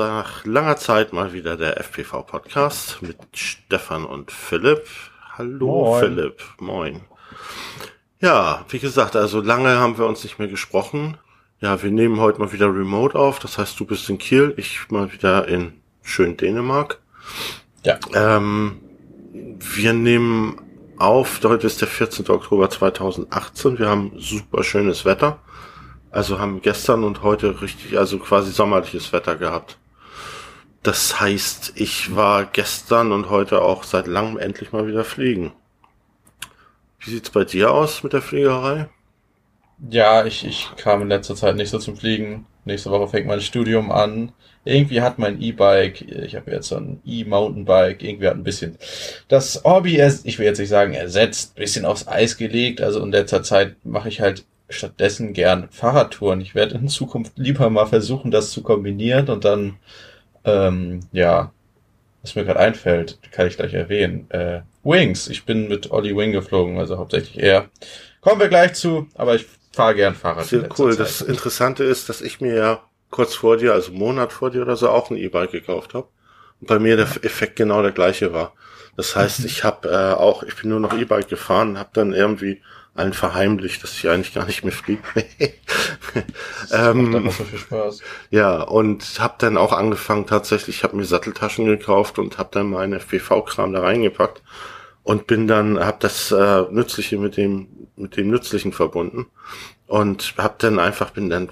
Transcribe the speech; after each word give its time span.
Nach 0.00 0.46
langer 0.46 0.78
Zeit 0.78 1.12
mal 1.12 1.34
wieder 1.34 1.58
der 1.58 1.78
FPV-Podcast 1.78 3.02
mit 3.02 3.18
Stefan 3.34 4.06
und 4.06 4.32
Philipp. 4.32 4.86
Hallo 5.36 5.66
Moin. 5.66 6.00
Philipp, 6.00 6.42
moin. 6.58 7.00
Ja, 8.18 8.64
wie 8.70 8.78
gesagt, 8.78 9.14
also 9.14 9.42
lange 9.42 9.76
haben 9.78 9.98
wir 9.98 10.06
uns 10.06 10.24
nicht 10.24 10.38
mehr 10.38 10.48
gesprochen. 10.48 11.18
Ja, 11.60 11.82
wir 11.82 11.90
nehmen 11.90 12.18
heute 12.18 12.38
mal 12.38 12.50
wieder 12.50 12.74
remote 12.74 13.18
auf. 13.18 13.40
Das 13.40 13.58
heißt, 13.58 13.78
du 13.78 13.84
bist 13.84 14.08
in 14.08 14.16
Kiel, 14.16 14.54
ich 14.56 14.90
mal 14.90 15.12
wieder 15.12 15.46
in 15.48 15.82
schön 16.00 16.38
Dänemark. 16.38 16.98
Ja. 17.84 17.98
Ähm, 18.14 18.80
wir 19.34 19.92
nehmen 19.92 20.62
auf, 20.96 21.44
heute 21.44 21.66
ist 21.66 21.82
der 21.82 21.88
14. 21.88 22.26
Oktober 22.30 22.70
2018. 22.70 23.78
Wir 23.78 23.90
haben 23.90 24.12
super 24.16 24.64
schönes 24.64 25.04
Wetter. 25.04 25.40
Also 26.10 26.38
haben 26.38 26.62
gestern 26.62 27.04
und 27.04 27.22
heute 27.22 27.60
richtig, 27.60 27.98
also 27.98 28.18
quasi 28.18 28.50
sommerliches 28.50 29.12
Wetter 29.12 29.36
gehabt. 29.36 29.76
Das 30.82 31.20
heißt, 31.20 31.72
ich 31.74 32.16
war 32.16 32.46
gestern 32.46 33.12
und 33.12 33.28
heute 33.28 33.60
auch 33.60 33.84
seit 33.84 34.06
langem 34.06 34.38
endlich 34.38 34.72
mal 34.72 34.86
wieder 34.86 35.04
fliegen. 35.04 35.52
Wie 36.98 37.10
sieht's 37.10 37.30
bei 37.30 37.44
dir 37.44 37.70
aus 37.70 38.02
mit 38.02 38.12
der 38.12 38.22
Fliegerei? 38.22 38.88
Ja, 39.88 40.24
ich, 40.26 40.44
ich 40.46 40.68
kam 40.76 41.02
in 41.02 41.08
letzter 41.08 41.34
Zeit 41.36 41.56
nicht 41.56 41.70
so 41.70 41.78
zum 41.78 41.96
Fliegen. 41.96 42.46
Nächste 42.64 42.90
Woche 42.90 43.08
fängt 43.08 43.26
mein 43.26 43.40
Studium 43.40 43.90
an. 43.90 44.32
Irgendwie 44.64 45.00
hat 45.00 45.18
mein 45.18 45.40
E-Bike, 45.40 46.02
ich 46.02 46.36
habe 46.36 46.50
jetzt 46.50 46.68
so 46.68 46.76
ein 46.76 47.00
E-Mountainbike, 47.06 48.02
irgendwie 48.02 48.28
hat 48.28 48.36
ein 48.36 48.44
bisschen 48.44 48.76
das 49.28 49.62
Hobby, 49.64 50.00
ich 50.24 50.38
will 50.38 50.44
jetzt 50.44 50.58
nicht 50.58 50.68
sagen 50.68 50.92
ersetzt, 50.92 51.54
bisschen 51.54 51.86
aufs 51.86 52.06
Eis 52.06 52.36
gelegt. 52.36 52.82
Also 52.82 53.02
in 53.02 53.10
letzter 53.10 53.42
Zeit 53.42 53.76
mache 53.84 54.10
ich 54.10 54.20
halt 54.20 54.44
stattdessen 54.68 55.32
gern 55.32 55.68
Fahrradtouren. 55.70 56.42
Ich 56.42 56.54
werde 56.54 56.76
in 56.76 56.88
Zukunft 56.88 57.32
lieber 57.36 57.70
mal 57.70 57.86
versuchen, 57.86 58.30
das 58.30 58.50
zu 58.50 58.62
kombinieren 58.62 59.28
und 59.30 59.44
dann, 59.46 59.76
ähm, 60.44 61.00
ja, 61.12 61.52
was 62.22 62.34
mir 62.34 62.44
gerade 62.44 62.60
einfällt, 62.60 63.18
kann 63.32 63.46
ich 63.46 63.56
gleich 63.56 63.74
erwähnen. 63.74 64.30
Äh, 64.30 64.60
Wings. 64.82 65.28
Ich 65.28 65.44
bin 65.44 65.68
mit 65.68 65.90
Olli 65.90 66.16
Wing 66.16 66.32
geflogen, 66.32 66.78
also 66.78 66.98
hauptsächlich 66.98 67.42
er. 67.42 67.68
Kommen 68.20 68.40
wir 68.40 68.48
gleich 68.48 68.74
zu, 68.74 69.08
aber 69.14 69.34
ich 69.34 69.46
fahre 69.72 69.94
gern 69.94 70.14
Fahrrad. 70.14 70.46
Sehr 70.46 70.68
cool. 70.78 70.92
Zeit. 70.92 71.00
Das 71.00 71.20
Interessante 71.20 71.84
ist, 71.84 72.08
dass 72.08 72.20
ich 72.20 72.40
mir 72.40 72.54
ja 72.54 72.82
kurz 73.10 73.34
vor 73.34 73.56
dir, 73.56 73.72
also 73.72 73.90
einen 73.90 73.98
Monat 73.98 74.32
vor 74.32 74.50
dir 74.50 74.62
oder 74.62 74.76
so, 74.76 74.88
auch 74.88 75.10
ein 75.10 75.16
E-Bike 75.16 75.50
gekauft 75.50 75.94
habe. 75.94 76.08
Und 76.60 76.66
bei 76.66 76.78
mir 76.78 76.96
der 76.96 77.06
Effekt 77.22 77.56
genau 77.56 77.82
der 77.82 77.92
gleiche 77.92 78.32
war. 78.32 78.52
Das 78.96 79.16
heißt, 79.16 79.44
ich 79.44 79.64
habe 79.64 79.88
äh, 79.88 80.14
auch, 80.14 80.42
ich 80.42 80.56
bin 80.56 80.70
nur 80.70 80.80
noch 80.80 80.96
E-Bike 80.96 81.28
gefahren, 81.28 81.78
habe 81.78 81.90
dann 81.92 82.12
irgendwie 82.12 82.62
allen 82.94 83.12
verheimlicht, 83.12 83.82
dass 83.82 83.94
ich 83.94 84.08
eigentlich 84.08 84.34
gar 84.34 84.46
nicht 84.46 84.64
mehr 84.64 84.72
fliege. 84.72 85.02
Das 86.68 86.70
macht 86.70 86.96
ähm, 86.96 87.14
einfach 87.16 87.32
so 87.32 87.44
viel 87.44 87.58
Spaß. 87.58 88.00
Ja, 88.30 88.62
und 88.62 89.20
habe 89.20 89.34
dann 89.38 89.56
auch 89.56 89.72
angefangen 89.72 90.26
tatsächlich, 90.26 90.76
ich 90.76 90.84
habe 90.84 90.96
mir 90.96 91.04
Satteltaschen 91.04 91.66
gekauft 91.66 92.18
und 92.18 92.38
habe 92.38 92.50
dann 92.52 92.70
meinen 92.70 92.94
FPV-Kram 92.94 93.72
da 93.72 93.80
reingepackt 93.80 94.42
und 95.02 95.26
bin 95.26 95.46
dann, 95.46 95.78
habe 95.78 95.98
das 96.00 96.30
äh, 96.32 96.62
Nützliche 96.70 97.18
mit 97.18 97.36
dem 97.36 97.68
mit 98.00 98.16
dem 98.16 98.30
Nützlichen 98.30 98.72
verbunden 98.72 99.26
und 99.86 100.34
habe 100.38 100.54
dann 100.58 100.78
einfach, 100.78 101.10
bin 101.10 101.30
dann 101.30 101.50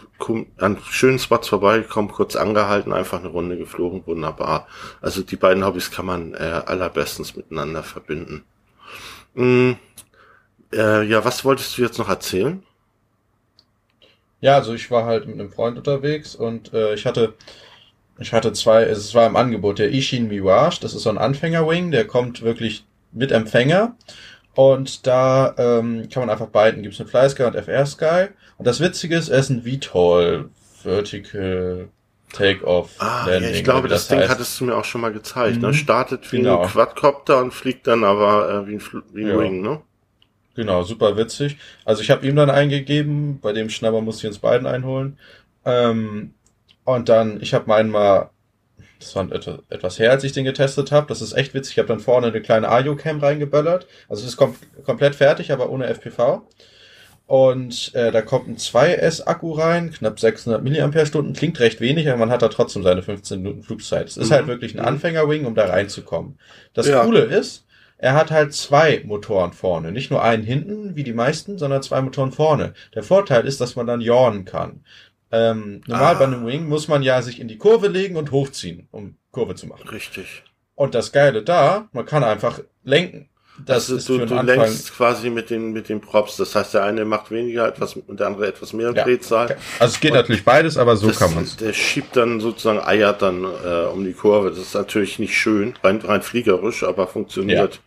an 0.56 0.78
schönen 0.89 1.19
Spots 1.19 1.48
vorbeigekommen, 1.48 2.11
kurz 2.11 2.36
angehalten, 2.36 2.92
einfach 2.92 3.20
eine 3.20 3.28
Runde 3.28 3.56
geflogen, 3.56 4.06
wunderbar. 4.06 4.67
Also 5.00 5.23
die 5.23 5.36
beiden 5.36 5.64
Hobbys 5.64 5.91
kann 5.91 6.06
man 6.06 6.34
äh, 6.34 6.62
allerbestens 6.67 7.36
miteinander 7.36 7.83
verbinden. 7.83 8.45
Mm, 9.34 9.73
äh, 10.73 11.02
ja, 11.05 11.24
was 11.24 11.45
wolltest 11.45 11.77
du 11.79 11.83
jetzt 11.83 11.98
noch 11.98 12.08
erzählen? 12.08 12.62
Ja, 14.40 14.55
also 14.56 14.73
ich 14.74 14.90
war 14.90 15.05
halt 15.05 15.27
mit 15.27 15.34
einem 15.40 15.51
Freund 15.51 15.77
unterwegs 15.79 16.34
und 16.36 16.73
äh, 16.73 16.95
ich 16.95 17.06
hatte 17.06 17.34
ich 18.20 18.33
hatte 18.33 18.52
zwei, 18.52 18.83
es 18.83 19.14
war 19.14 19.27
im 19.27 19.36
Angebot 19.36 19.78
der 19.78 19.90
Ishin 19.92 20.28
Mirage, 20.28 20.80
das 20.80 20.95
ist 20.95 21.02
so 21.05 21.11
ein 21.11 21.18
Anfänger-Wing, 21.18 21.90
der 21.92 22.05
kommt 22.07 22.42
wirklich 22.42 22.84
mit 23.12 23.30
Empfänger 23.33 23.96
und 24.55 25.07
da 25.07 25.55
ähm, 25.58 26.08
kann 26.12 26.23
man 26.23 26.30
einfach 26.30 26.48
beiden, 26.48 26.83
gibt's 26.83 27.01
eine 27.01 27.08
Fly 27.08 27.28
Sky 27.30 27.45
und 27.45 27.55
FR 27.57 27.86
Sky 27.86 28.27
und 28.58 28.67
das 28.67 28.80
Witzige 28.80 29.17
ist, 29.17 29.28
er 29.28 29.39
ist 29.39 29.51
ein 29.51 29.62
VTOL, 29.64 30.51
Vertical 30.83 31.89
Take-Off 32.33 32.90
Ah, 32.98 33.24
ja, 33.27 33.34
Landing. 33.34 33.55
ich 33.55 33.64
glaube, 33.64 33.84
wie 33.84 33.89
das, 33.89 34.08
Ding 34.08 34.18
heißt. 34.20 34.28
hattest 34.30 34.61
du 34.61 34.64
mir 34.67 34.77
auch 34.77 34.84
schon 34.84 35.01
mal 35.01 35.12
gezeigt. 35.12 35.62
Ne? 35.62 35.68
Mhm. 35.68 35.73
Startet 35.74 36.30
wie 36.33 36.39
Genau. 36.39 36.62
ein 36.62 36.68
Quadcopter 36.68 37.40
und 37.40 37.55
fliegt 37.55 37.86
dann 37.86 38.05
aber 38.05 38.51
äh, 38.64 38.67
wie 38.68 38.74
ein, 38.74 38.80
Fl 38.80 39.02
wie 39.12 39.23
ein 39.23 39.28
Ja. 39.28 39.39
Wing, 39.39 39.62
ne? 39.62 39.80
Genau, 40.58 40.83
super 40.83 41.17
witzig. 41.17 41.57
Also 41.85 42.02
ich 42.02 42.11
habe 42.11 42.27
ihm 42.27 42.35
dann 42.35 42.51
eingegeben, 42.51 43.39
bei 43.41 43.52
dem 43.52 43.70
Schnabber 43.70 44.01
musste 44.01 44.27
ich 44.27 44.30
uns 44.33 44.41
beiden 44.41 44.67
einholen. 44.67 45.17
Ähm, 45.64 46.35
und 46.83 47.08
dann, 47.08 47.41
ich 47.41 47.55
habe 47.55 47.69
meinen 47.69 47.91
mal, 47.91 48.30
das 48.98 49.14
war 49.14 49.29
etwas, 49.70 50.01
her, 50.01 50.11
als 50.11 50.24
ich 50.24 50.33
den 50.33 50.45
getestet 50.45 50.91
habe. 50.91 51.07
Das 51.07 51.23
ist 51.23 51.33
echt 51.33 51.55
witzig. 51.55 51.74
Ich 51.74 51.79
habe 51.79 51.86
dann 51.86 52.01
vorne 52.01 52.27
eine 52.27 52.41
kleine 52.42 52.69
Ayo-Cam 52.69 53.20
reingeböllert. 53.20 53.86
Also 54.08 54.24
es 54.24 54.30
ist 54.30 54.36
kom 54.36 54.57
komplett 54.85 55.14
fertig, 55.14 55.52
aber 55.52 55.70
ohne 55.70 55.86
FPV. 55.86 56.42
Und 57.29 57.95
äh, 57.95 58.11
da 58.11 58.20
kommt 58.23 58.48
ein 58.48 58.57
2S-Akku 58.57 59.52
rein, 59.52 59.92
knapp 59.92 60.19
600 60.19 60.64
mAh, 60.64 61.33
klingt 61.35 61.61
recht 61.61 61.80
wenig, 61.80 62.08
aber 62.08 62.17
man 62.17 62.30
hat 62.30 62.42
da 62.42 62.48
trotzdem 62.48 62.83
seine 62.83 63.02
15 63.02 63.42
Minuten 63.42 63.63
Flugzeit. 63.63 64.08
Es 64.08 64.17
ist 64.17 64.30
Mhm. 64.30 64.35
halt 64.35 64.46
wirklich 64.48 64.75
ein 64.75 64.80
Mhm. 64.80 64.89
Anfänger-Wing, 64.89 65.45
um 65.45 65.55
da 65.55 65.67
reinzukommen. 65.67 66.36
Das 66.75 66.89
Ja. 66.89 67.05
Coole 67.05 67.20
ist, 67.20 67.64
er 67.98 68.14
hat 68.14 68.31
halt 68.31 68.55
zwei 68.55 69.03
Motoren 69.05 69.53
vorne. 69.53 69.92
Nicht 69.92 70.11
nur 70.11 70.23
einen 70.23 70.45
hinten, 70.45 70.97
wie 70.97 71.03
die 71.05 71.13
meisten, 71.13 71.59
sondern 71.59 71.83
zwei 71.83 72.01
Motoren 72.01 72.33
vorne. 72.33 72.73
Der 72.95 73.03
Vorteil 73.03 73.47
ist, 73.47 73.61
dass 73.61 73.77
man 73.77 73.86
dann 73.86 74.01
yawnen 74.01 74.45
kann. 74.45 74.85
Ähm, 75.31 75.83
normal 75.86 76.14
Ah. 76.14 76.19
bei 76.19 76.25
einem 76.25 76.47
Wing 76.47 76.69
muss 76.69 76.89
man 76.89 77.03
ja 77.03 77.20
sich 77.20 77.39
in 77.41 77.48
die 77.48 77.58
Kurve 77.58 77.89
legen 77.89 78.17
und 78.17 78.31
hochziehen, 78.31 78.89
um 78.92 79.17
Kurve 79.31 79.55
zu 79.57 79.67
machen. 79.67 79.87
Richtig. 79.89 80.42
Und 80.75 80.95
das 80.95 81.13
Geile 81.13 81.42
da, 81.42 81.89
man 81.92 82.07
kann 82.07 82.25
einfach 82.25 82.61
lenken. 82.85 83.29
Das 83.67 83.91
also 83.91 83.97
ist 83.97 84.08
du, 84.08 84.19
für 84.20 84.27
du 84.27 84.41
lenkst 84.41 84.95
quasi 84.95 85.31
mit 85.31 85.51
den, 85.51 85.73
mit 85.73 85.89
den 85.89 86.01
Props. 86.01 86.37
Das 86.37 86.55
heißt, 86.55 86.75
der 86.75 86.85
eine 86.85 87.05
macht 87.05 87.33
weniger 87.33 87.67
etwas 87.67 87.97
und 87.97 88.20
der 88.20 88.29
andere 88.29 88.47
etwas 88.47 88.73
mehr 88.73 88.92
Ja. 88.95 89.03
Drehzahl. 89.03 89.57
Also 89.81 89.95
es 89.95 90.01
geht 90.01 90.13
natürlich 90.14 90.45
beides, 90.45 90.77
aber 90.77 90.97
so 90.97 91.08
das, 91.08 91.19
kann 91.19 91.35
man's. 91.35 91.57
Der 91.57 91.73
schiebt 91.73 92.17
dann 92.17 92.39
sozusagen, 92.39 92.79
eiert 92.79 93.20
dann 93.20 93.42
äh, 93.45 93.87
um 93.92 94.05
die 94.05 94.13
Kurve. 94.13 94.51
Das 94.51 94.58
ist 94.61 94.75
natürlich 94.75 95.19
nicht 95.19 95.37
schön, 95.37 95.75
rein, 95.83 96.01
rein 96.01 96.23
fliegerisch, 96.23 96.85
aber 96.85 97.08
funktioniert. 97.08 97.75
Ja. 97.75 97.81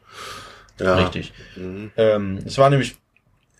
Richtig. 0.81 1.34
Mhm. 1.56 1.92
Ähm, 1.97 2.40
es 2.46 2.58
war 2.58 2.69
nämlich 2.69 2.96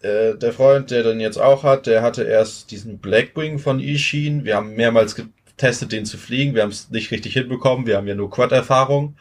äh, 0.02 0.36
der 0.36 0.54
Freund, 0.54 0.92
der 0.92 1.04
den 1.04 1.20
jetzt 1.20 1.38
auch 1.38 1.64
hat, 1.64 1.88
der 1.88 2.02
hatte 2.02 2.24
erst 2.24 2.72
diesen 2.72 2.98
Blackwing 2.98 3.60
von 3.60 3.80
Ishin. 3.80 4.46
Wir 4.46 4.56
haben 4.56 4.76
mehrmals 4.76 5.16
getestet, 5.16 5.92
den 5.92 6.06
zu 6.06 6.18
fliegen. 6.18 6.56
Wir 6.56 6.64
haben 6.64 6.72
es 6.72 6.90
nicht 6.90 7.12
richtig 7.12 7.34
hinbekommen. 7.34 7.86
Wir 7.86 7.98
haben 7.98 8.08
ja 8.08 8.16
nur 8.16 8.32
Quad-Erfahrung. 8.32 9.16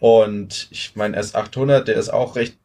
Und 0.00 0.68
ich 0.70 0.92
mein 0.94 1.14
S800, 1.14 1.80
der 1.80 1.96
ist 1.96 2.08
auch 2.08 2.36
recht 2.36 2.56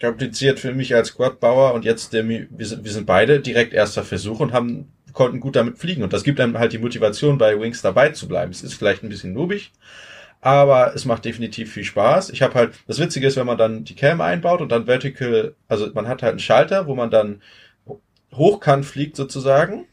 kompliziert 0.00 0.58
für 0.58 0.72
mich 0.72 0.94
als 0.94 1.14
Quad-Bauer. 1.14 1.74
Und 1.74 1.84
jetzt, 1.84 2.12
der, 2.12 2.26
wir 2.28 2.48
sind, 2.60 2.84
wir 2.84 2.92
sind 2.92 3.06
beide 3.06 3.40
direkt 3.40 3.74
erster 3.74 4.04
Versuch 4.04 4.40
und 4.40 4.52
haben 4.52 4.88
konnten 5.12 5.40
gut 5.40 5.56
damit 5.56 5.78
fliegen. 5.78 6.02
Und 6.02 6.12
das 6.12 6.24
gibt 6.24 6.40
einem 6.40 6.58
halt 6.58 6.72
die 6.72 6.78
Motivation, 6.78 7.38
bei 7.38 7.60
Wings 7.60 7.82
dabei 7.82 8.10
zu 8.10 8.26
bleiben. 8.26 8.50
Es 8.50 8.62
ist 8.62 8.74
vielleicht 8.74 9.02
ein 9.02 9.08
bisschen 9.08 9.32
nubig, 9.32 9.72
aber 10.42 10.92
es 10.94 11.04
macht 11.04 11.24
definitiv 11.24 11.72
viel 11.72 11.84
Spaß. 11.84 12.30
Ich 12.30 12.42
habe 12.42 12.54
halt, 12.54 12.74
das 12.88 12.98
Witzige 12.98 13.28
ist, 13.28 13.36
wenn 13.36 13.46
man 13.46 13.56
dann 13.56 13.84
die 13.84 13.94
Cam 13.94 14.20
einbaut 14.20 14.60
und 14.60 14.70
dann 14.70 14.86
Vertical, 14.86 15.54
also 15.68 15.88
man 15.94 16.08
hat 16.08 16.22
halt 16.22 16.32
einen 16.32 16.40
Schalter, 16.40 16.88
wo 16.88 16.96
man 16.96 17.10
dann 17.10 17.40
hochkant 18.34 18.84
fliegt 18.84 19.16
sozusagen 19.16 19.86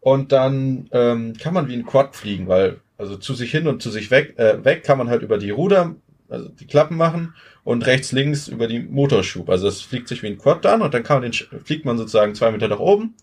und 0.00 0.32
dann 0.32 0.88
ähm, 0.92 1.34
kann 1.38 1.52
man 1.52 1.68
wie 1.68 1.74
ein 1.74 1.84
Quad 1.84 2.16
fliegen, 2.16 2.48
weil 2.48 2.80
also 2.96 3.16
zu 3.16 3.34
sich 3.34 3.50
hin 3.50 3.66
und 3.66 3.82
zu 3.82 3.90
sich 3.90 4.10
weg, 4.10 4.38
äh, 4.38 4.64
weg 4.64 4.84
kann 4.84 4.96
man 4.96 5.10
halt 5.10 5.22
über 5.22 5.36
die 5.36 5.50
Ruder, 5.50 5.94
also 6.30 6.48
die 6.48 6.66
Klappen 6.66 6.96
machen 6.96 7.34
und 7.62 7.84
rechts, 7.86 8.12
links 8.12 8.48
über 8.48 8.68
die 8.68 8.80
Motorschub. 8.80 9.50
Also 9.50 9.68
es 9.68 9.82
fliegt 9.82 10.08
sich 10.08 10.22
wie 10.22 10.28
ein 10.28 10.38
Quad 10.38 10.64
dann 10.64 10.80
und 10.80 10.94
dann 10.94 11.02
kann 11.02 11.20
man 11.20 11.30
den, 11.30 11.62
fliegt 11.64 11.84
man 11.84 11.98
sozusagen 11.98 12.34
zwei 12.34 12.50
Meter 12.52 12.68
nach 12.68 12.78
oben, 12.78 13.14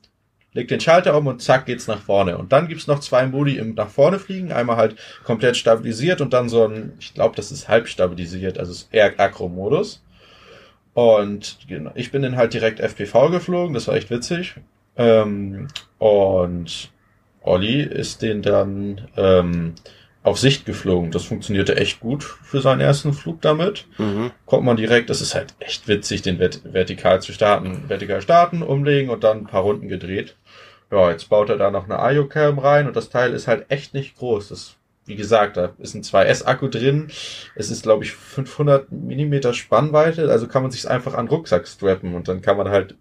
legt 0.58 0.72
den 0.72 0.80
Schalter 0.80 1.16
um 1.16 1.28
und 1.28 1.42
zack 1.42 1.68
geht's 1.68 1.88
nach 1.88 2.00
vorne. 2.00 2.36
Und 2.36 2.52
dann 2.52 2.68
gibt's 2.68 2.88
noch 2.88 3.00
zwei 3.00 3.28
Modi 3.28 3.58
im 3.58 3.76
nach 3.76 3.90
vorne 3.90 4.18
fliegen. 4.18 4.52
Einmal 4.52 4.76
halt 4.76 4.96
komplett 5.24 5.56
stabilisiert 5.56 6.20
und 6.20 6.34
dann 6.34 6.50
so 6.50 6.68
ein, 6.68 6.94
ich 7.00 7.14
glaube, 7.14 7.36
das 7.36 7.52
ist 7.52 7.70
halb 7.70 7.88
stabilisiert, 7.88 8.58
also 8.58 8.72
es 8.72 8.80
ist 8.80 8.90
eher 8.92 9.20
Akro-Modus. 9.20 10.04
Und 10.96 11.60
genau, 11.68 11.92
ich 11.94 12.12
bin 12.12 12.24
dann 12.24 12.38
halt 12.38 12.56
direkt 12.56 12.80
FPV 12.80 13.30
geflogen, 13.30 13.76
das 13.76 13.88
war 13.88 13.96
echt 13.96 14.10
witzig. 14.10 14.56
Ähm, 14.96 15.68
und 16.00 16.90
Olli 17.44 17.84
ist 17.84 18.24
den 18.24 18.42
dann 18.42 19.08
ähm, 19.16 19.76
auf 20.28 20.38
Sicht 20.40 20.66
geflogen. 20.66 21.12
Das 21.12 21.24
funktionierte 21.24 21.78
echt 21.78 22.00
gut 22.02 22.24
für 22.24 22.60
seinen 22.62 22.82
ersten 22.82 23.14
Flug 23.14 23.42
damit 23.42 23.86
Mhm. 23.98 24.32
kommt 24.46 24.66
man 24.66 24.76
direkt, 24.76 25.10
das 25.10 25.22
ist 25.22 25.34
halt 25.36 25.56
echt 25.60 25.88
witzig, 25.88 26.22
den 26.22 26.38
vert 26.38 26.62
vertikal 26.66 27.22
zu 27.22 27.32
starten. 27.32 27.88
Vertikal 27.88 28.22
starten, 28.22 28.62
umlegen 28.62 29.10
und 29.10 29.24
dann 29.24 29.40
ein 29.40 29.48
paar 29.48 29.62
Runden 29.64 29.88
gedreht. 29.88 30.36
Ja, 30.92 31.10
jetzt 31.12 31.30
baut 31.30 31.50
er 31.50 31.58
da 31.58 31.72
noch 31.72 31.90
eine 31.90 32.16
IO-Cam 32.16 32.60
rein 32.60 32.88
und 32.88 32.96
das 32.96 33.10
Teil 33.10 33.34
ist 33.34 33.48
halt 33.48 33.66
echt 33.70 33.94
nicht 33.94 34.18
groß. 34.18 34.50
Das, 34.50 34.76
wie 35.06 35.16
gesagt, 35.16 35.56
da 35.58 35.74
ist 35.80 35.96
ein 35.96 36.04
2S-Akku 36.04 36.68
drin. 36.68 37.08
Es 37.56 37.72
ist, 37.72 37.84
glaube 37.84 38.04
ich, 38.04 38.12
500 38.12 38.92
Millimeter 38.92 39.54
Spannweite, 39.54 40.30
also 40.30 40.48
kann 40.48 40.62
man 40.62 40.72
sich 40.72 40.90
einfach 40.90 41.14
an 41.14 41.28
Rucksack 41.30 41.68
strappen 41.68 42.16
und 42.16 42.28
dann 42.28 42.42
kann 42.42 42.58
man 42.58 42.70
halt 42.70 42.96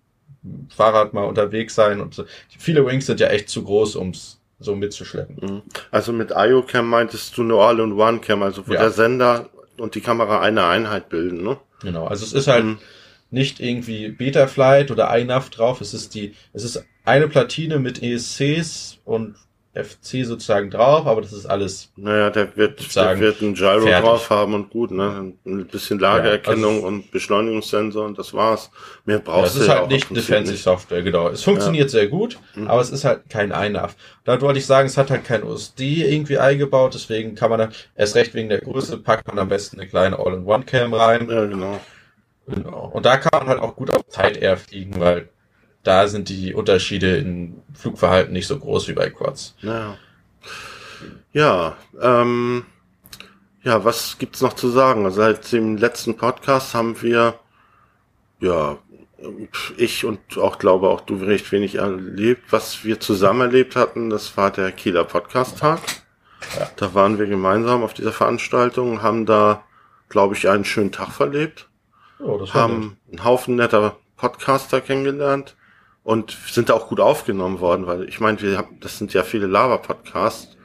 Fahrrad 0.68 1.12
mal 1.12 1.24
unterwegs 1.24 1.74
sein 1.74 2.00
und 2.00 2.14
so. 2.14 2.24
Viele 2.56 2.86
Wings 2.86 3.06
sind 3.06 3.18
ja 3.18 3.28
echt 3.28 3.48
zu 3.48 3.64
groß, 3.64 3.96
ums 3.96 4.40
so 4.58 4.74
mitzuschleppen. 4.74 5.36
Mhm. 5.40 5.62
Also 5.90 6.12
mit 6.12 6.32
IO-Cam 6.34 6.88
meintest 6.88 7.36
du 7.36 7.42
eine 7.42 7.54
All-in-One-Cam, 7.54 8.42
also 8.42 8.66
wo 8.66 8.72
Ja. 8.72 8.80
der 8.80 8.90
Sender 8.90 9.50
und 9.78 9.94
die 9.94 10.00
Kamera 10.00 10.40
eine 10.40 10.64
Einheit 10.64 11.08
bilden, 11.08 11.42
ne? 11.42 11.58
Genau, 11.82 12.06
also 12.06 12.24
es 12.24 12.32
ist 12.32 12.46
halt 12.48 12.64
Mhm. 12.64 12.78
nicht 13.30 13.60
irgendwie 13.60 14.08
Betaflight 14.08 14.90
oder 14.90 15.14
iNav 15.16 15.50
drauf, 15.50 15.80
es 15.82 15.92
ist 15.92 16.14
die, 16.14 16.34
es 16.54 16.64
ist 16.64 16.82
eine 17.04 17.28
Platine 17.28 17.78
mit 17.78 18.02
ESCs 18.02 18.98
und 19.04 19.36
FC 19.84 20.24
sozusagen 20.24 20.70
drauf, 20.70 21.06
aber 21.06 21.20
das 21.20 21.32
ist 21.32 21.46
alles 21.46 21.90
Naja, 21.96 22.30
der 22.30 22.56
wird, 22.56 22.94
der 22.96 23.18
wird 23.20 23.40
ein 23.42 23.54
Gyro 23.54 23.80
fertig. 23.82 24.04
drauf 24.04 24.30
haben 24.30 24.54
und 24.54 24.70
gut, 24.70 24.90
ne? 24.90 25.32
Ein 25.44 25.66
bisschen 25.66 25.98
Lagererkennung 25.98 26.70
Ja, 26.70 26.76
also- 26.76 26.86
und 26.88 27.10
Beschleunigungssensor 27.10 28.06
und 28.06 28.18
das 28.18 28.32
war's. 28.34 28.70
Mehr 29.04 29.16
Ja, 29.16 29.22
brauchst 29.24 29.48
es 29.48 29.54
du 29.54 29.60
ist 29.60 29.66
ja 29.68 29.74
halt 29.74 29.82
auch 29.84 29.88
nicht 29.88 30.02
im 30.02 30.08
Prinzip 30.14 30.26
Defensive 30.28 30.52
nicht. 30.54 30.62
Software, 30.64 31.02
genau. 31.02 31.28
Es 31.28 31.42
funktioniert 31.42 31.90
sehr 31.90 32.08
gut, 32.08 32.38
Mhm. 32.54 32.68
aber 32.68 32.80
es 32.80 32.90
ist 32.90 33.04
halt 33.04 33.28
kein 33.28 33.50
iNav. 33.50 33.94
Da 34.24 34.40
wollte 34.40 34.58
ich 34.58 34.66
sagen, 34.66 34.86
es 34.86 34.96
hat 34.96 35.10
halt 35.10 35.24
kein 35.24 35.42
OSD 35.44 36.04
irgendwie 36.04 36.38
eingebaut, 36.38 36.94
deswegen 36.94 37.34
kann 37.34 37.50
man 37.50 37.58
da, 37.58 37.68
erst 37.94 38.14
recht 38.16 38.34
wegen 38.34 38.48
der 38.48 38.60
Größe, 38.60 38.96
packt 38.98 39.28
man 39.28 39.38
am 39.38 39.48
besten 39.48 39.78
eine 39.78 39.88
kleine 39.88 40.18
All-in-One-Cam 40.18 40.94
rein. 40.94 41.28
Ja, 41.30 41.44
genau. 41.44 41.80
Genau. 42.48 42.90
Und 42.94 43.04
da 43.04 43.16
kann 43.16 43.40
man 43.40 43.48
halt 43.48 43.60
auch 43.60 43.74
gut 43.76 43.90
auf 43.90 44.02
Tight 44.12 44.36
Air 44.36 44.56
fliegen, 44.56 45.00
weil 45.00 45.28
da 45.86 46.08
sind 46.08 46.28
die 46.28 46.52
Unterschiede 46.52 47.16
im 47.16 47.62
Flugverhalten 47.74 48.32
nicht 48.32 48.48
so 48.48 48.58
groß 48.58 48.88
wie 48.88 48.92
bei 48.92 49.08
Quads. 49.08 49.54
Ja. 49.60 49.96
Ja, 51.32 51.76
ähm, 52.00 52.64
ja, 53.62 53.84
was 53.84 54.18
gibt's 54.18 54.40
noch 54.40 54.54
zu 54.54 54.68
sagen? 54.68 55.04
Also 55.04 55.20
Seit 55.20 55.52
dem 55.52 55.76
letzten 55.76 56.16
Podcast 56.16 56.74
haben 56.74 57.00
wir, 57.02 57.38
ja, 58.40 58.78
ich 59.76 60.04
und 60.04 60.38
auch 60.38 60.58
glaube 60.58 60.88
auch 60.88 61.02
du 61.02 61.16
recht 61.16 61.52
wenig 61.52 61.76
erlebt. 61.76 62.52
Was 62.52 62.84
wir 62.84 62.98
zusammen 62.98 63.42
erlebt 63.42 63.76
hatten, 63.76 64.10
das 64.10 64.36
war 64.36 64.50
der 64.50 64.72
Kieler 64.72 65.04
Podcast-Tag. 65.04 65.80
Ja. 66.58 66.70
Da 66.76 66.94
waren 66.94 67.18
wir 67.18 67.26
gemeinsam 67.26 67.82
auf 67.82 67.94
dieser 67.94 68.12
Veranstaltung, 68.12 69.02
haben 69.02 69.24
da, 69.24 69.62
glaube 70.08 70.34
ich, 70.34 70.48
einen 70.48 70.64
schönen 70.64 70.92
Tag 70.92 71.12
verlebt. 71.12 71.68
Oh, 72.18 72.38
das 72.38 72.54
haben 72.54 72.96
einen 73.10 73.24
Haufen 73.24 73.56
netter 73.56 73.96
Podcaster 74.16 74.80
kennengelernt 74.80 75.54
und 76.06 76.36
sind 76.48 76.68
da 76.68 76.74
auch 76.74 76.86
gut 76.86 77.00
aufgenommen 77.00 77.58
worden, 77.58 77.88
weil 77.88 78.08
ich 78.08 78.20
meine, 78.20 78.40
wir 78.40 78.56
haben, 78.58 78.78
das 78.78 78.96
sind 78.96 79.12
ja 79.12 79.24
viele 79.24 79.48
Lava-Podcasts 79.48 80.56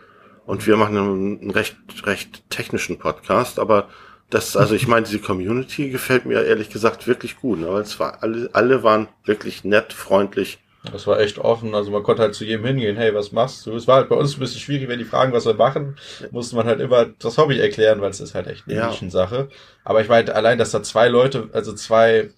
und 0.45 0.67
wir 0.67 0.77
machen 0.77 0.95
einen, 0.95 1.49
recht, 1.49 1.75
recht 2.05 2.47
technischen 2.51 2.99
Podcast, 2.99 3.57
aber 3.57 3.89
das, 4.29 4.55
also 4.55 4.75
ich 4.75 4.87
meine, 4.87 5.07
diese 5.07 5.17
Community 5.17 5.89
gefällt 5.89 6.27
mir 6.27 6.43
ehrlich 6.43 6.69
gesagt 6.69 7.07
wirklich 7.07 7.37
gut, 7.37 7.59
ne? 7.59 7.73
weil 7.73 7.81
es 7.81 7.99
war 7.99 8.21
alle, 8.21 8.51
alle 8.53 8.83
waren 8.83 9.07
wirklich 9.25 9.63
nett, 9.63 9.93
freundlich. 9.93 10.59
Das 10.91 11.07
war 11.07 11.19
echt 11.19 11.39
offen, 11.39 11.73
also 11.73 11.89
man 11.89 12.03
konnte 12.03 12.21
halt 12.21 12.35
zu 12.35 12.45
jedem 12.45 12.67
hingehen, 12.67 12.95
hey, 12.95 13.15
was 13.15 13.31
machst 13.31 13.65
du? 13.65 13.75
Es 13.75 13.87
war 13.87 13.95
halt 13.95 14.09
bei 14.09 14.15
uns 14.15 14.37
ein 14.37 14.41
bisschen 14.41 14.61
schwierig, 14.61 14.89
wenn 14.89 14.99
die 14.99 15.05
fragen, 15.05 15.33
was 15.33 15.47
wir 15.47 15.55
machen, 15.55 15.97
musste 16.29 16.55
man 16.55 16.67
halt 16.67 16.79
immer 16.81 17.07
das 17.17 17.39
Hobby 17.39 17.59
erklären, 17.59 17.99
weil 17.99 18.11
es 18.11 18.19
ist 18.19 18.35
halt 18.35 18.45
echt 18.45 18.67
eine 18.67 18.75
Ja. 18.75 18.87
Nischensache. 18.89 19.49
Aber 19.83 20.01
ich 20.01 20.07
meine, 20.07 20.35
allein, 20.35 20.59
dass 20.59 20.69
da 20.69 20.83
zwei 20.83 21.07
Leute, 21.07 21.49
also 21.51 21.73
zwei 21.73 22.29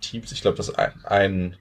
Teams, 0.00 0.30
ich 0.30 0.42
glaube, 0.42 0.56
das 0.56 0.72
ein, 0.72 0.92
ein 1.02 1.56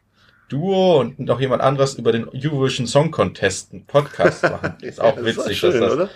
Duo 0.49 0.99
und 0.99 1.19
noch 1.19 1.39
jemand 1.39 1.61
anderes 1.61 1.95
über 1.95 2.11
den 2.11 2.27
Eurovision 2.29 2.87
Song 2.87 3.11
Contest 3.11 3.73
einen 3.73 3.85
Podcast 3.85 4.43
machen, 4.43 4.75
ist 4.81 5.01
auch 5.01 5.17
Ja, 5.17 5.25
witzig, 5.25 5.61
war 5.63 5.71
schön, 5.71 5.71
dass, 5.71 5.79
das, 5.81 5.93
oder? 5.93 6.09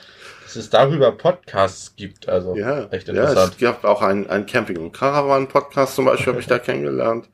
dass 0.43 0.55
es 0.55 0.69
darüber 0.69 1.11
Podcasts 1.11 1.95
gibt, 1.95 2.29
also 2.29 2.55
Ja, 2.55 2.85
echt 2.91 3.07
ja, 3.07 3.13
interessant. 3.13 3.53
es 3.53 3.59
gab 3.59 3.83
auch 3.83 4.01
einen, 4.01 4.27
einen 4.29 4.45
Camping- 4.45 4.77
und 4.77 4.91
Caravan-Podcast 4.93 5.95
zum 5.95 6.05
Beispiel, 6.05 6.33
habe 6.33 6.39
ich 6.41 6.47
da 6.47 6.59
kennengelernt, 6.59 7.29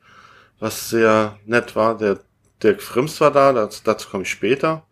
was 0.58 0.90
sehr 0.90 1.36
nett 1.46 1.76
war. 1.76 1.96
Der 1.96 2.18
Dirk 2.62 2.82
Frims 2.82 3.20
war 3.20 3.30
da, 3.30 3.52
das, 3.52 3.82
dazu 3.84 4.08
komme 4.08 4.24
ich 4.24 4.30
später. 4.30 4.82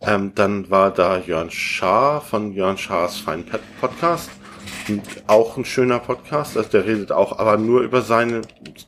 Ähm, 0.00 0.32
dann 0.34 0.70
war 0.70 0.90
da 0.90 1.18
Jörn 1.18 1.50
Schaar 1.50 2.20
von 2.22 2.52
Jörn 2.52 2.78
Schaars 2.78 3.18
Fein 3.18 3.44
Podcast. 3.80 4.30
Und 4.88 5.02
auch 5.26 5.56
ein 5.56 5.64
schöner 5.64 5.98
Podcast. 5.98 6.56
Also 6.56 6.70
der 6.70 6.86
redet 6.86 7.12
auch, 7.12 7.38
aber 7.38 7.56
nur 7.58 7.82
über 7.82 8.00
seine, 8.02 8.40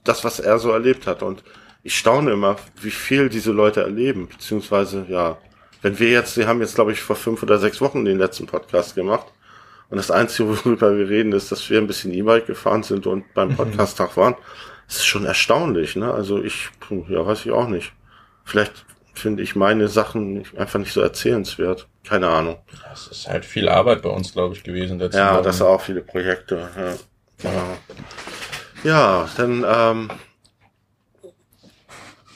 das, 0.02 0.24
was 0.24 0.40
er 0.40 0.58
so 0.58 0.70
erlebt 0.72 1.06
hat. 1.06 1.22
Und 1.22 1.44
ich 1.84 1.96
staune 1.98 2.32
immer, 2.32 2.56
wie 2.80 2.90
viel 2.90 3.28
diese 3.28 3.52
Leute 3.52 3.82
erleben. 3.82 4.26
Beziehungsweise, 4.28 5.04
ja, 5.08 5.36
wenn 5.82 5.98
wir 5.98 6.10
jetzt, 6.10 6.36
wir 6.38 6.48
haben 6.48 6.60
jetzt, 6.62 6.74
glaube 6.74 6.92
ich, 6.92 7.00
vor 7.00 7.14
fünf 7.14 7.42
oder 7.42 7.58
sechs 7.58 7.80
Wochen 7.82 8.06
den 8.06 8.18
letzten 8.18 8.46
Podcast 8.46 8.94
gemacht. 8.94 9.26
Und 9.90 9.98
das 9.98 10.10
Einzige, 10.10 10.48
worüber 10.64 10.96
wir 10.96 11.08
reden, 11.08 11.32
ist, 11.32 11.52
dass 11.52 11.68
wir 11.68 11.78
ein 11.78 11.86
bisschen 11.86 12.12
E-Bike 12.12 12.46
gefahren 12.46 12.82
sind 12.82 13.06
und 13.06 13.32
beim 13.34 13.54
Podcast-Tag 13.54 14.16
waren. 14.16 14.34
Das 14.88 14.96
ist 14.96 15.06
schon 15.06 15.26
erstaunlich, 15.26 15.94
ne? 15.94 16.12
Also 16.12 16.42
ich, 16.42 16.70
ja, 17.08 17.24
weiß 17.26 17.44
ich 17.44 17.52
auch 17.52 17.68
nicht. 17.68 17.92
Vielleicht 18.44 18.86
finde 19.12 19.42
ich 19.42 19.54
meine 19.54 19.88
Sachen 19.88 20.44
einfach 20.56 20.78
nicht 20.78 20.92
so 20.92 21.02
erzählenswert. 21.02 21.86
Keine 22.06 22.28
Ahnung. 22.28 22.56
Das 22.90 23.06
ist 23.08 23.28
halt 23.28 23.44
viel 23.44 23.68
Arbeit 23.68 24.02
bei 24.02 24.10
uns, 24.10 24.32
glaube 24.32 24.54
ich, 24.54 24.64
gewesen. 24.64 24.98
letzten 24.98 25.18
Ja, 25.18 25.36
Wochen. 25.36 25.44
das 25.44 25.58
sind 25.58 25.66
auch 25.66 25.80
viele 25.80 26.00
Projekte. 26.00 26.68
Ja, 26.76 26.94
genau. 27.50 27.76
ja 28.82 29.28
dann, 29.36 29.64
ähm, 29.66 30.10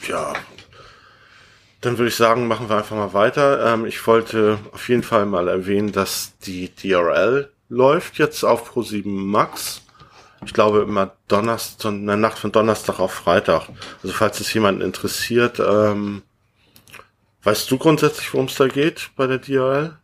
ja, 0.08 0.32
dann 1.81 1.96
würde 1.99 2.08
ich 2.08 2.16
sagen, 2.16 2.49
machen 2.49 2.69
wir 2.69 2.76
einfach 2.76 2.96
mal 2.96 3.12
weiter. 3.14 3.72
Ähm, 3.72 3.87
ich 3.87 4.05
wollte 4.06 4.58
auf 4.72 4.88
jeden 4.88 5.02
Fall 5.05 5.26
mal 5.26 5.46
erwähnen, 5.49 5.93
dass 5.93 6.37
die 6.38 6.75
DRL 6.75 7.50
läuft 7.69 8.19
jetzt 8.19 8.43
auf 8.44 8.70
Pro7 8.72 9.06
Max. 9.06 9.82
Ich 10.44 10.55
glaube 10.55 10.81
immer 10.82 11.12
Donnerstag, 11.28 11.90
in 11.90 12.06
der 12.06 12.16
Nacht 12.16 12.38
von 12.38 12.52
Donnerstag 12.52 12.99
auf 13.00 13.12
Freitag. 13.12 13.69
Also 14.02 14.14
falls 14.14 14.40
es 14.40 14.52
jemanden 14.55 14.81
interessiert, 14.81 15.60
ähm, 15.60 16.22
weißt 17.43 17.70
du 17.70 17.78
grundsätzlich, 17.78 18.32
worum 18.32 18.46
es 18.46 18.55
da 18.56 18.69
geht 18.69 19.10
bei 19.16 19.26
der 19.26 19.38
DRL? 19.38 19.96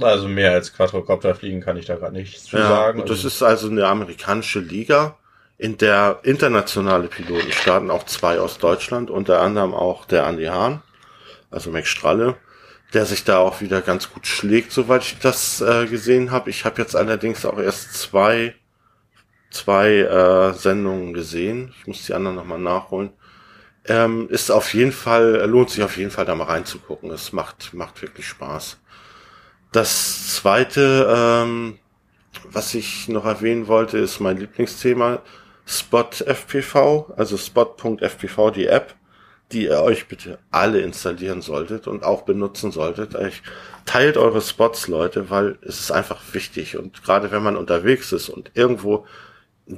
Also 0.00 0.28
mehr 0.28 0.52
als 0.52 0.72
Quadrocopter 0.72 1.34
fliegen 1.34 1.60
kann 1.60 1.76
ich 1.76 1.84
da 1.86 1.96
gerade 1.96 2.14
nichts 2.14 2.44
zu 2.44 2.56
sagen. 2.56 3.00
und 3.00 3.10
das 3.10 3.18
Also- 3.18 3.28
ist 3.28 3.42
also 3.42 3.68
eine 3.68 3.86
amerikanische 3.86 4.60
Liga, 4.60 5.16
in 5.60 5.76
der 5.76 6.20
internationale 6.22 7.08
Piloten 7.08 7.52
starten, 7.52 7.90
auch 7.90 8.06
zwei 8.06 8.40
aus 8.40 8.56
Deutschland, 8.56 9.10
unter 9.10 9.42
anderem 9.42 9.74
auch 9.74 10.06
der 10.06 10.26
Andi 10.26 10.46
Hahn, 10.46 10.80
also 11.50 11.70
Max 11.70 11.90
Stralle, 11.90 12.36
der 12.94 13.04
sich 13.04 13.24
da 13.24 13.36
auch 13.36 13.60
wieder 13.60 13.82
ganz 13.82 14.10
gut 14.10 14.26
schlägt, 14.26 14.72
soweit 14.72 15.02
ich 15.02 15.18
das 15.18 15.60
äh, 15.60 15.84
gesehen 15.84 16.30
habe. 16.30 16.48
Ich 16.48 16.64
habe 16.64 16.80
jetzt 16.80 16.96
allerdings 16.96 17.44
auch 17.44 17.58
erst 17.58 17.92
zwei, 17.92 18.54
zwei 19.50 19.98
äh, 19.98 20.54
Sendungen 20.54 21.12
gesehen. 21.12 21.74
Ich 21.78 21.86
muss 21.86 22.06
die 22.06 22.14
anderen 22.14 22.36
nochmal 22.36 22.58
nachholen. 22.58 23.10
Ähm, 23.84 24.30
ist 24.30 24.50
auf 24.50 24.72
jeden 24.72 24.92
Fall, 24.92 25.44
lohnt 25.44 25.68
sich 25.68 25.84
auf 25.84 25.98
jeden 25.98 26.10
Fall 26.10 26.24
da 26.24 26.34
mal 26.34 26.44
reinzugucken. 26.44 27.10
Es 27.10 27.34
macht, 27.34 27.74
macht 27.74 28.00
wirklich 28.00 28.26
Spaß. 28.26 28.78
Das 29.72 30.36
zweite, 30.36 31.06
ähm, 31.14 31.78
was 32.44 32.74
ich 32.74 33.08
noch 33.08 33.26
erwähnen 33.26 33.66
wollte, 33.66 33.98
ist 33.98 34.20
mein 34.20 34.38
Lieblingsthema 34.38 35.20
Spot 35.70 36.10
FPV, 36.26 37.12
also 37.16 37.36
Spot.fpv, 37.36 38.50
die 38.50 38.66
App, 38.66 38.96
die 39.52 39.66
ihr 39.66 39.80
euch 39.82 40.08
bitte 40.08 40.38
alle 40.50 40.80
installieren 40.80 41.42
solltet 41.42 41.86
und 41.86 42.02
auch 42.02 42.22
benutzen 42.22 42.72
solltet. 42.72 43.14
Ich, 43.14 43.42
teilt 43.84 44.16
eure 44.16 44.40
Spots, 44.40 44.88
Leute, 44.88 45.30
weil 45.30 45.58
es 45.62 45.78
ist 45.78 45.92
einfach 45.92 46.20
wichtig 46.32 46.76
und 46.76 47.04
gerade 47.04 47.30
wenn 47.30 47.44
man 47.44 47.56
unterwegs 47.56 48.10
ist 48.10 48.28
und 48.28 48.50
irgendwo 48.54 49.06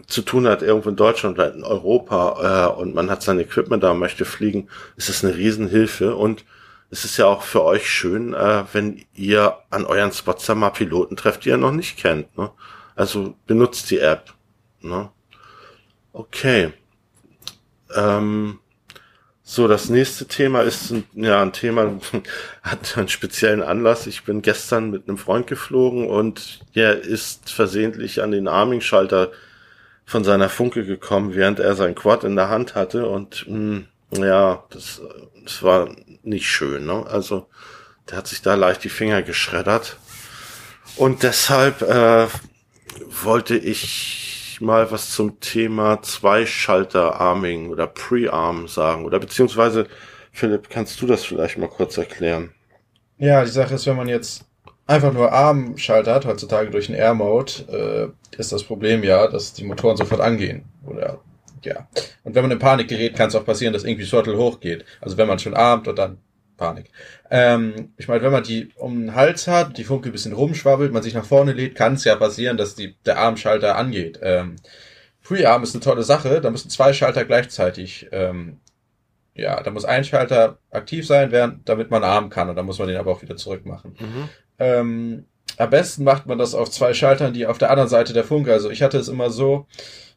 zu 0.07 0.23
tun 0.23 0.47
hat, 0.47 0.63
irgendwo 0.63 0.89
in 0.89 0.97
Deutschland 0.97 1.39
oder 1.39 1.53
in 1.53 1.63
Europa 1.63 2.71
äh, 2.75 2.81
und 2.81 2.95
man 2.95 3.11
hat 3.11 3.23
sein 3.23 3.39
Equipment 3.39 3.83
da 3.83 3.93
möchte 3.93 4.25
fliegen, 4.25 4.69
ist 4.97 5.11
es 5.11 5.23
eine 5.23 5.37
Riesenhilfe 5.37 6.17
und 6.17 6.47
es 6.91 7.05
ist 7.05 7.19
ja 7.19 7.27
auch 7.27 7.43
für 7.43 7.63
euch 7.65 7.91
schön, 7.91 8.33
äh, 8.33 8.65
wenn 8.73 9.05
ihr 9.13 9.59
an 9.69 9.85
euren 9.85 10.13
Spots 10.13 10.47
da 10.47 10.55
mal 10.55 10.71
Piloten 10.71 11.17
trefft, 11.17 11.45
die 11.45 11.51
ihr 11.51 11.59
noch 11.59 11.73
nicht 11.73 11.99
kennt. 11.99 12.37
Ne? 12.39 12.51
Also 12.95 13.35
benutzt 13.47 13.91
die 13.91 13.99
App. 13.99 14.33
Ne? 14.81 15.11
Okay. 16.13 16.73
Ähm, 17.95 18.59
so, 19.43 19.67
das 19.69 19.89
nächste 19.89 20.27
Thema 20.27 20.63
ist 20.63 20.91
ein, 20.91 21.05
ja 21.15 21.43
ein 21.43 21.53
Thema, 21.53 21.99
hat 22.63 22.97
einen 22.97 23.09
speziellen 23.09 23.63
Anlass. 23.63 24.07
Ich 24.07 24.25
bin 24.25 24.43
gestern 24.43 24.91
mit 24.91 25.09
einem 25.09 25.19
Freund 25.19 25.47
geflogen 25.47 26.09
und 26.09 26.61
er 26.75 27.01
ist 27.01 27.51
versehentlich 27.51 28.23
an 28.23 28.31
den 28.31 28.49
Arming-Schalter 28.49 29.31
von 30.05 30.25
seiner 30.25 30.49
Funke 30.49 30.85
gekommen, 30.85 31.35
während 31.35 31.61
er 31.61 31.75
sein 31.75 31.95
Quad 31.95 32.25
in 32.25 32.37
der 32.37 32.49
Hand 32.49 32.75
hatte 32.75 33.09
und 33.09 33.47
mh, 33.49 33.83
ja, 34.19 34.65
das, 34.71 35.01
das 35.43 35.63
war 35.63 35.95
nicht 36.23 36.47
schön. 36.47 36.87
Ne? 36.87 37.07
Also 37.07 37.49
der 38.11 38.19
hat 38.19 38.27
sich 38.27 38.43
da 38.43 38.55
leicht 38.55 38.85
die 38.85 38.89
Finger 38.89 39.23
geschreddert 39.23 39.97
und 40.97 41.23
deshalb 41.23 41.83
äh, 41.83 42.27
wollte 43.23 43.57
ich 43.57 44.32
mal 44.63 44.91
was 44.91 45.11
zum 45.11 45.41
Thema 45.41 46.01
Zweischalter-Arming 46.01 47.69
oder 47.69 47.87
Pre-Arm 47.87 48.69
sagen 48.69 49.05
oder 49.05 49.19
beziehungsweise 49.19 49.87
Philipp, 50.33 50.71
kannst 50.71 51.01
du 51.03 51.07
das 51.07 51.25
vielleicht 51.25 51.59
mal 51.59 51.69
kurz 51.69 51.99
erklären? 51.99 52.53
Ja, 53.19 53.45
die 53.45 53.51
Sache 53.51 53.75
ist, 53.75 53.87
wenn 53.87 53.97
man 53.97 54.09
jetzt 54.09 54.45
einfach 54.87 55.13
nur 55.13 55.31
Armschalter 55.31 56.15
hat, 56.15 56.27
heutzutage 56.27 56.71
durch 56.71 56.87
den 56.87 56.95
Air-Mode, 56.95 58.15
äh, 58.33 58.39
ist 58.39 58.53
das 58.53 58.65
Problem 58.65 59.05
ja, 59.05 59.27
dass 59.29 59.53
die 59.53 59.65
Motoren 59.65 59.97
sofort 59.97 60.21
angehen. 60.21 60.65
Oder 60.87 61.21
ja. 61.63 61.87
Und 62.25 62.35
wenn 62.35 62.43
man 62.43 62.51
in 62.51 62.59
Panik 62.59 62.89
gerät, 62.89 63.15
kann 63.15 63.29
es 63.29 63.35
auch 63.35 63.45
passieren, 63.45 63.73
dass 63.73 63.85
irgendwie 63.85 64.07
Shuttle 64.07 64.37
hochgeht. 64.37 64.85
Also 65.01 65.17
wenn 65.17 65.29
man 65.29 65.39
schon 65.39 65.55
armt 65.55 65.87
und 65.87 65.99
dann 65.99 66.19
Panik. 66.63 66.91
Ähm, 67.31 67.93
ich 67.97 68.09
meine, 68.09 68.23
wenn 68.23 68.33
man 68.33 68.43
die 68.43 68.71
um 68.77 68.99
den 68.99 69.15
Hals 69.15 69.49
hat, 69.49 69.77
die 69.77 69.85
Funke 69.85 70.09
ein 70.09 70.13
bisschen 70.13 70.33
rumschwabbelt, 70.33 70.93
man 70.93 71.03
sich 71.03 71.15
nach 71.15 71.25
vorne 71.25 71.53
lädt, 71.53 71.75
kann 71.75 71.95
es 71.95 72.05
ja 72.05 72.17
passieren, 72.17 72.57
dass 72.57 72.75
die, 72.75 72.95
der 73.05 73.19
Armschalter 73.19 73.77
angeht. 73.77 74.21
Ähm, 74.23 74.57
Prearm 75.23 75.63
ist 75.63 75.75
eine 75.75 75.83
tolle 75.83 76.03
Sache, 76.03 76.41
da 76.41 76.51
müssen 76.51 76.71
zwei 76.71 76.93
Schalter 76.93 77.25
gleichzeitig, 77.25 78.09
ähm, 78.13 78.59
ja, 79.35 79.63
da 79.63 79.71
muss 79.71 79.85
ein 79.85 80.05
Schalter 80.05 80.59
aktiv 80.71 81.07
sein, 81.07 81.33
während, 81.33 81.69
damit 81.69 81.91
man 81.91 82.05
armen 82.05 82.31
kann 82.31 82.49
und 82.49 82.57
dann 82.57 82.67
muss 82.67 82.79
man 82.79 82.89
den 82.89 82.97
aber 82.97 83.13
auch 83.13 83.23
wieder 83.23 83.37
zurückmachen. 83.37 83.97
Mhm. 83.99 84.29
Ähm, 84.59 85.27
am 85.57 85.71
besten 85.71 86.05
macht 86.05 86.27
man 86.27 86.39
das 86.39 86.55
auf 86.55 86.71
zwei 86.71 86.95
Schaltern, 86.95 87.33
die 87.33 87.47
auf 87.47 87.59
der 87.59 87.71
anderen 87.71 87.89
Seite 87.89 88.13
der 88.13 88.25
Funke. 88.25 88.53
Also 88.53 88.71
ich 88.71 88.83
hatte 88.83 88.99
es 88.99 89.09
immer 89.09 89.31
so, 89.31 89.67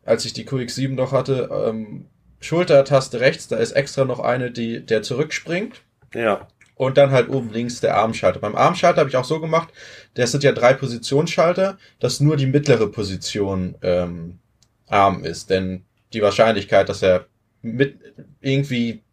als 0.04 0.26
ich 0.26 0.34
die 0.34 0.46
QX7 0.46 0.94
noch 0.94 1.12
hatte, 1.12 1.50
ähm, 1.52 2.08
Schultertaste 2.40 3.20
rechts, 3.20 3.48
da 3.48 3.58
ist 3.58 3.72
extra 3.72 4.06
noch 4.06 4.20
eine, 4.20 4.52
die 4.52 4.86
der 4.86 5.02
zurückspringt. 5.02 5.82
Ja. 6.16 6.48
Und 6.76 6.98
dann 6.98 7.12
halt 7.12 7.30
oben 7.30 7.52
links 7.52 7.80
der 7.80 7.96
Armschalter. 7.96 8.40
Beim 8.40 8.56
Armschalter 8.56 9.00
habe 9.00 9.10
ich 9.10 9.16
auch 9.16 9.26
so 9.26 9.40
gemacht, 9.40 9.70
das 10.16 10.32
sind 10.32 10.44
ja 10.44 10.52
drei 10.52 10.74
Positionsschalter, 10.74 11.78
dass 12.00 12.20
nur 12.20 12.36
die 12.36 12.48
mittlere 12.48 12.88
Position 12.88 13.76
ähm, 13.82 14.40
Arm 14.88 15.24
ist. 15.24 15.50
Denn 15.50 15.86
die 16.14 16.22
Wahrscheinlichkeit, 16.22 16.90
dass 16.90 17.02
er 17.02 17.28
mit 17.62 17.98
irgendwie 18.42 19.04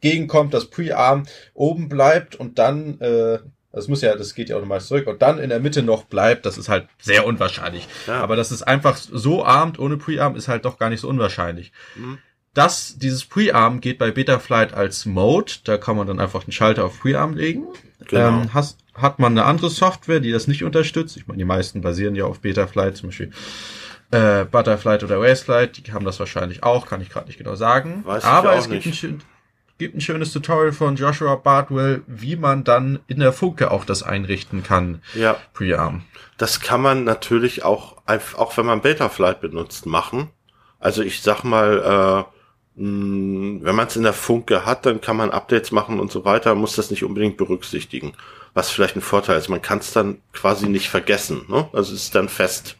gegenkommt, 0.00 0.54
dass 0.54 0.70
Pre-Arm 0.70 1.26
oben 1.54 1.88
bleibt 1.88 2.36
und 2.36 2.58
dann 2.58 3.00
äh, 3.00 3.38
das 3.72 3.86
muss 3.86 4.00
ja, 4.00 4.16
das 4.16 4.34
geht 4.34 4.48
ja 4.48 4.56
automatisch 4.56 4.88
zurück 4.88 5.06
und 5.06 5.20
dann 5.20 5.38
in 5.38 5.50
der 5.50 5.60
Mitte 5.60 5.82
noch 5.82 6.04
bleibt, 6.04 6.46
das 6.46 6.56
ist 6.58 6.68
halt 6.68 6.88
sehr 7.00 7.26
unwahrscheinlich. 7.26 7.86
Ja. 8.06 8.20
Aber 8.20 8.34
dass 8.34 8.50
es 8.50 8.62
einfach 8.62 8.96
so 8.96 9.44
armt 9.44 9.78
ohne 9.78 9.96
Pre-Arm 9.96 10.36
ist 10.36 10.48
halt 10.48 10.64
doch 10.64 10.78
gar 10.78 10.88
nicht 10.88 11.00
so 11.00 11.08
unwahrscheinlich. 11.08 11.72
Mhm. 11.94 12.18
Das, 12.58 12.98
dieses 12.98 13.24
Pre-Arm 13.24 13.80
geht 13.80 13.98
bei 13.98 14.10
Betaflight 14.10 14.74
als 14.74 15.06
Mode, 15.06 15.52
da 15.62 15.78
kann 15.78 15.96
man 15.96 16.08
dann 16.08 16.18
einfach 16.18 16.42
den 16.42 16.50
Schalter 16.50 16.84
auf 16.84 16.98
Pre-Arm 16.98 17.34
legen. 17.34 17.68
Genau. 18.08 18.40
Ähm, 18.40 18.52
has, 18.52 18.76
hat 18.94 19.20
man 19.20 19.30
eine 19.30 19.44
andere 19.44 19.70
Software, 19.70 20.18
die 20.18 20.32
das 20.32 20.48
nicht 20.48 20.64
unterstützt, 20.64 21.16
ich 21.16 21.28
meine, 21.28 21.38
die 21.38 21.44
meisten 21.44 21.82
basieren 21.82 22.16
ja 22.16 22.24
auf 22.24 22.40
Betaflight, 22.40 22.96
zum 22.96 23.10
Beispiel 23.10 23.30
äh, 24.10 24.44
Butterflight 24.44 25.04
oder 25.04 25.20
Wastelight, 25.20 25.86
die 25.86 25.92
haben 25.92 26.04
das 26.04 26.18
wahrscheinlich 26.18 26.64
auch, 26.64 26.86
kann 26.86 27.00
ich 27.00 27.10
gerade 27.10 27.28
nicht 27.28 27.38
genau 27.38 27.54
sagen. 27.54 28.02
Weiß 28.04 28.24
Aber 28.24 28.56
es 28.56 28.68
gibt 28.68 28.86
nicht. 28.86 29.04
ein 29.04 29.22
gibt 29.78 29.94
ein 29.94 30.00
schönes 30.00 30.32
Tutorial 30.32 30.72
von 30.72 30.96
Joshua 30.96 31.36
Bartwell, 31.36 32.02
wie 32.08 32.34
man 32.34 32.64
dann 32.64 32.98
in 33.06 33.20
der 33.20 33.32
Funke 33.32 33.70
auch 33.70 33.84
das 33.84 34.02
einrichten 34.02 34.64
kann. 34.64 35.00
Ja. 35.14 35.36
Prearm. 35.54 36.02
Das 36.36 36.58
kann 36.58 36.82
man 36.82 37.04
natürlich 37.04 37.62
auch, 37.62 37.98
auch 38.36 38.56
wenn 38.56 38.66
man 38.66 38.82
Betaflight 38.82 39.40
benutzt, 39.40 39.86
machen. 39.86 40.30
Also 40.80 41.02
ich 41.02 41.22
sag 41.22 41.44
mal, 41.44 42.26
äh, 42.26 42.37
wenn 42.80 43.74
man 43.74 43.88
es 43.88 43.96
in 43.96 44.04
der 44.04 44.12
Funke 44.12 44.64
hat, 44.64 44.86
dann 44.86 45.00
kann 45.00 45.16
man 45.16 45.30
Updates 45.30 45.72
machen 45.72 45.98
und 45.98 46.12
so 46.12 46.24
weiter, 46.24 46.54
muss 46.54 46.76
das 46.76 46.92
nicht 46.92 47.02
unbedingt 47.02 47.36
berücksichtigen. 47.36 48.12
Was 48.54 48.70
vielleicht 48.70 48.94
ein 48.94 49.00
Vorteil 49.00 49.36
ist. 49.36 49.48
Man 49.48 49.62
kann 49.62 49.78
es 49.78 49.92
dann 49.92 50.18
quasi 50.32 50.68
nicht 50.68 50.88
vergessen. 50.88 51.42
Ne? 51.48 51.68
Also 51.72 51.92
es 51.92 52.04
ist 52.04 52.14
dann 52.14 52.28
fest 52.28 52.76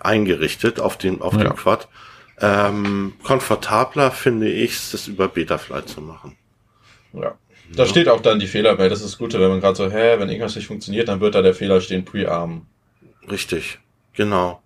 eingerichtet 0.00 0.80
auf 0.80 0.98
den, 0.98 1.22
auf 1.22 1.34
ja. 1.34 1.44
dem 1.44 1.54
Quad. 1.54 1.88
Ähm, 2.40 3.14
komfortabler 3.22 4.10
finde 4.10 4.50
ich 4.50 4.72
es, 4.72 4.90
das 4.90 5.06
über 5.06 5.28
Betaflight 5.28 5.88
zu 5.88 6.00
machen. 6.00 6.36
Ja. 7.12 7.34
Da 7.72 7.84
ja. 7.84 7.88
steht 7.88 8.08
auch 8.08 8.20
dann 8.20 8.40
die 8.40 8.48
Fehler 8.48 8.74
bei. 8.74 8.88
Das 8.88 9.00
ist 9.00 9.12
das 9.12 9.18
Gute, 9.18 9.40
wenn 9.40 9.50
man 9.50 9.60
gerade 9.60 9.76
so, 9.76 9.88
hä, 9.88 10.18
wenn 10.18 10.28
irgendwas 10.28 10.56
nicht 10.56 10.66
funktioniert, 10.66 11.08
dann 11.08 11.20
wird 11.20 11.36
da 11.36 11.42
der 11.42 11.54
Fehler 11.54 11.80
stehen, 11.80 12.04
Pre-Arm. 12.04 12.66
Richtig, 13.30 13.78
genau. 14.14 14.60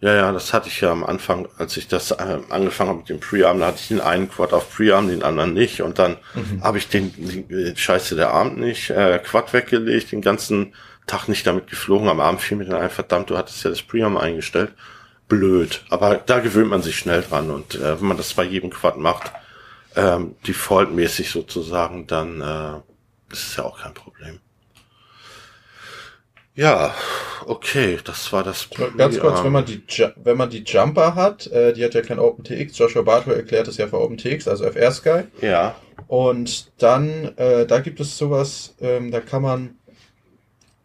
Ja, 0.00 0.14
ja, 0.14 0.32
das 0.32 0.52
hatte 0.52 0.68
ich 0.68 0.80
ja 0.80 0.92
am 0.92 1.04
Anfang, 1.04 1.48
als 1.58 1.76
ich 1.76 1.88
das 1.88 2.12
äh, 2.12 2.38
angefangen 2.50 2.90
habe 2.90 2.98
mit 3.00 3.08
dem 3.08 3.18
Pre-Arm, 3.18 3.58
da 3.58 3.66
hatte 3.66 3.80
ich 3.80 3.88
den 3.88 4.00
einen 4.00 4.30
Quad 4.30 4.52
auf 4.52 4.72
Pre-Arm, 4.72 5.08
den 5.08 5.24
anderen 5.24 5.54
nicht 5.54 5.82
und 5.82 5.98
dann 5.98 6.18
mhm. 6.34 6.62
habe 6.62 6.78
ich 6.78 6.88
den, 6.88 7.12
den 7.16 7.50
äh, 7.50 7.76
Scheiße 7.76 8.14
der 8.14 8.30
Arm 8.30 8.56
nicht, 8.60 8.90
äh, 8.90 9.18
Quad 9.18 9.52
weggelegt, 9.52 10.12
den 10.12 10.22
ganzen 10.22 10.74
Tag 11.08 11.26
nicht 11.26 11.46
damit 11.46 11.66
geflogen, 11.66 12.08
am 12.08 12.20
Abend 12.20 12.40
fiel 12.40 12.58
mir 12.58 12.66
dann 12.66 12.80
ein, 12.80 12.90
verdammt, 12.90 13.30
du 13.30 13.36
hattest 13.36 13.64
ja 13.64 13.70
das 13.70 13.82
Pre-Arm 13.82 14.16
eingestellt 14.16 14.72
blöd. 15.28 15.84
Aber 15.90 16.16
da 16.16 16.40
gewöhnt 16.40 16.70
man 16.70 16.82
sich 16.82 16.98
schnell 16.98 17.22
dran 17.22 17.50
und 17.50 17.74
äh, 17.76 18.00
wenn 18.00 18.08
man 18.08 18.16
das 18.16 18.34
bei 18.34 18.44
jedem 18.44 18.70
Quad 18.70 18.96
macht, 18.96 19.30
ähm, 19.94 20.34
defaultmäßig 20.46 21.30
sozusagen, 21.30 22.06
dann 22.06 22.40
äh, 22.40 23.32
ist 23.32 23.48
es 23.48 23.56
ja 23.56 23.64
auch 23.64 23.80
kein 23.80 23.94
Problem. 23.94 24.40
Ja, 26.58 26.92
okay, 27.46 27.98
das 28.02 28.32
war 28.32 28.42
das. 28.42 28.68
Ganz 28.96 29.18
kurz, 29.20 29.44
wenn 29.44 29.52
man 29.52 29.64
die 29.64 29.80
wenn 30.16 30.36
man 30.36 30.50
die 30.50 30.64
Jumper 30.64 31.14
hat, 31.14 31.46
äh, 31.48 31.72
die 31.72 31.84
hat 31.84 31.94
ja 31.94 32.02
kein 32.02 32.18
OpenTX. 32.18 32.76
Joshua 32.76 33.02
Bartow 33.02 33.32
erklärt 33.32 33.68
es 33.68 33.76
ja 33.76 33.86
für 33.86 34.00
OpenTX, 34.00 34.48
also 34.48 34.64
FR 34.64 34.90
Sky. 34.90 35.20
Ja. 35.40 35.76
Und 36.08 36.72
dann, 36.82 37.36
äh, 37.36 37.64
da 37.64 37.78
gibt 37.78 38.00
es 38.00 38.18
sowas, 38.18 38.74
ähm, 38.80 39.12
da 39.12 39.20
kann 39.20 39.42
man, 39.42 39.78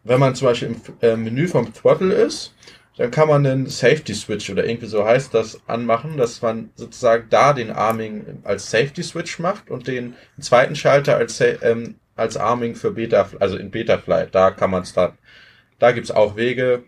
wenn 0.04 0.20
man 0.20 0.36
zum 0.36 0.46
Beispiel 0.46 0.68
im 0.68 0.80
äh, 1.00 1.16
Menü 1.16 1.48
vom 1.48 1.74
Throttle 1.74 2.14
ist 2.14 2.54
dann 2.96 3.10
kann 3.10 3.28
man 3.28 3.44
einen 3.44 3.66
Safety 3.66 4.14
Switch 4.14 4.48
oder 4.50 4.64
irgendwie 4.64 4.86
so 4.86 5.04
heißt 5.04 5.34
das 5.34 5.60
anmachen, 5.66 6.16
dass 6.16 6.42
man 6.42 6.70
sozusagen 6.76 7.26
da 7.28 7.52
den 7.52 7.70
Arming 7.72 8.40
als 8.44 8.70
Safety 8.70 9.02
Switch 9.02 9.38
macht 9.40 9.70
und 9.70 9.88
den 9.88 10.14
zweiten 10.38 10.76
Schalter 10.76 11.16
als, 11.16 11.40
ähm, 11.40 11.96
als 12.14 12.36
Arming 12.36 12.76
für 12.76 12.92
Beta, 12.92 13.28
also 13.40 13.56
in 13.56 13.70
Beta 13.72 13.98
Flight. 13.98 14.32
Da 14.34 14.52
kann 14.52 14.70
man 14.70 14.82
es 14.82 14.92
dann, 14.92 15.18
da 15.84 15.92
gibt's 15.92 16.10
auch 16.10 16.34
Wege. 16.34 16.82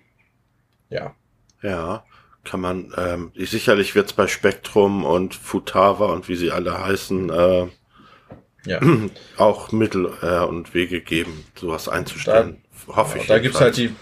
Ja. 0.89 1.15
Ja, 1.63 2.05
kann 2.45 2.61
man, 2.61 2.95
ähm, 2.97 3.31
sicherlich 3.35 3.95
wird's 3.95 4.15
bei 4.15 4.27
Spektrum 4.27 5.05
und 5.05 5.35
Futava 5.35 6.07
und 6.07 6.29
wie 6.29 6.37
sie 6.37 6.51
alle 6.51 6.83
heißen, 6.83 7.29
äh, 7.29 7.67
ja. 8.65 8.81
auch 9.37 9.71
Mittel 9.73 10.11
äh, 10.23 10.39
und 10.45 10.73
Wege 10.73 11.03
geben, 11.03 11.45
sowas 11.55 11.91
einzustellen. 11.91 12.63
Da, 12.87 12.97
Hoffe 12.97 13.19
ich. 13.19 13.27
Da 13.27 13.39
gibt's 13.39 13.61
halt 13.61 13.77
die 13.77 13.95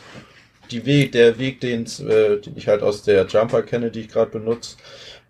die 0.71 0.87
Weg, 0.87 1.13
der 1.13 1.39
Weg, 1.39 1.61
den, 1.61 1.85
äh, 1.85 2.41
den 2.41 2.57
ich 2.57 2.69
halt 2.69 2.83
aus 2.83 3.03
der 3.03 3.27
Jumper 3.27 3.63
kenne, 3.63 3.91
die 3.91 4.01
ich 4.01 4.09
gerade 4.09 4.31
benutze, 4.31 4.77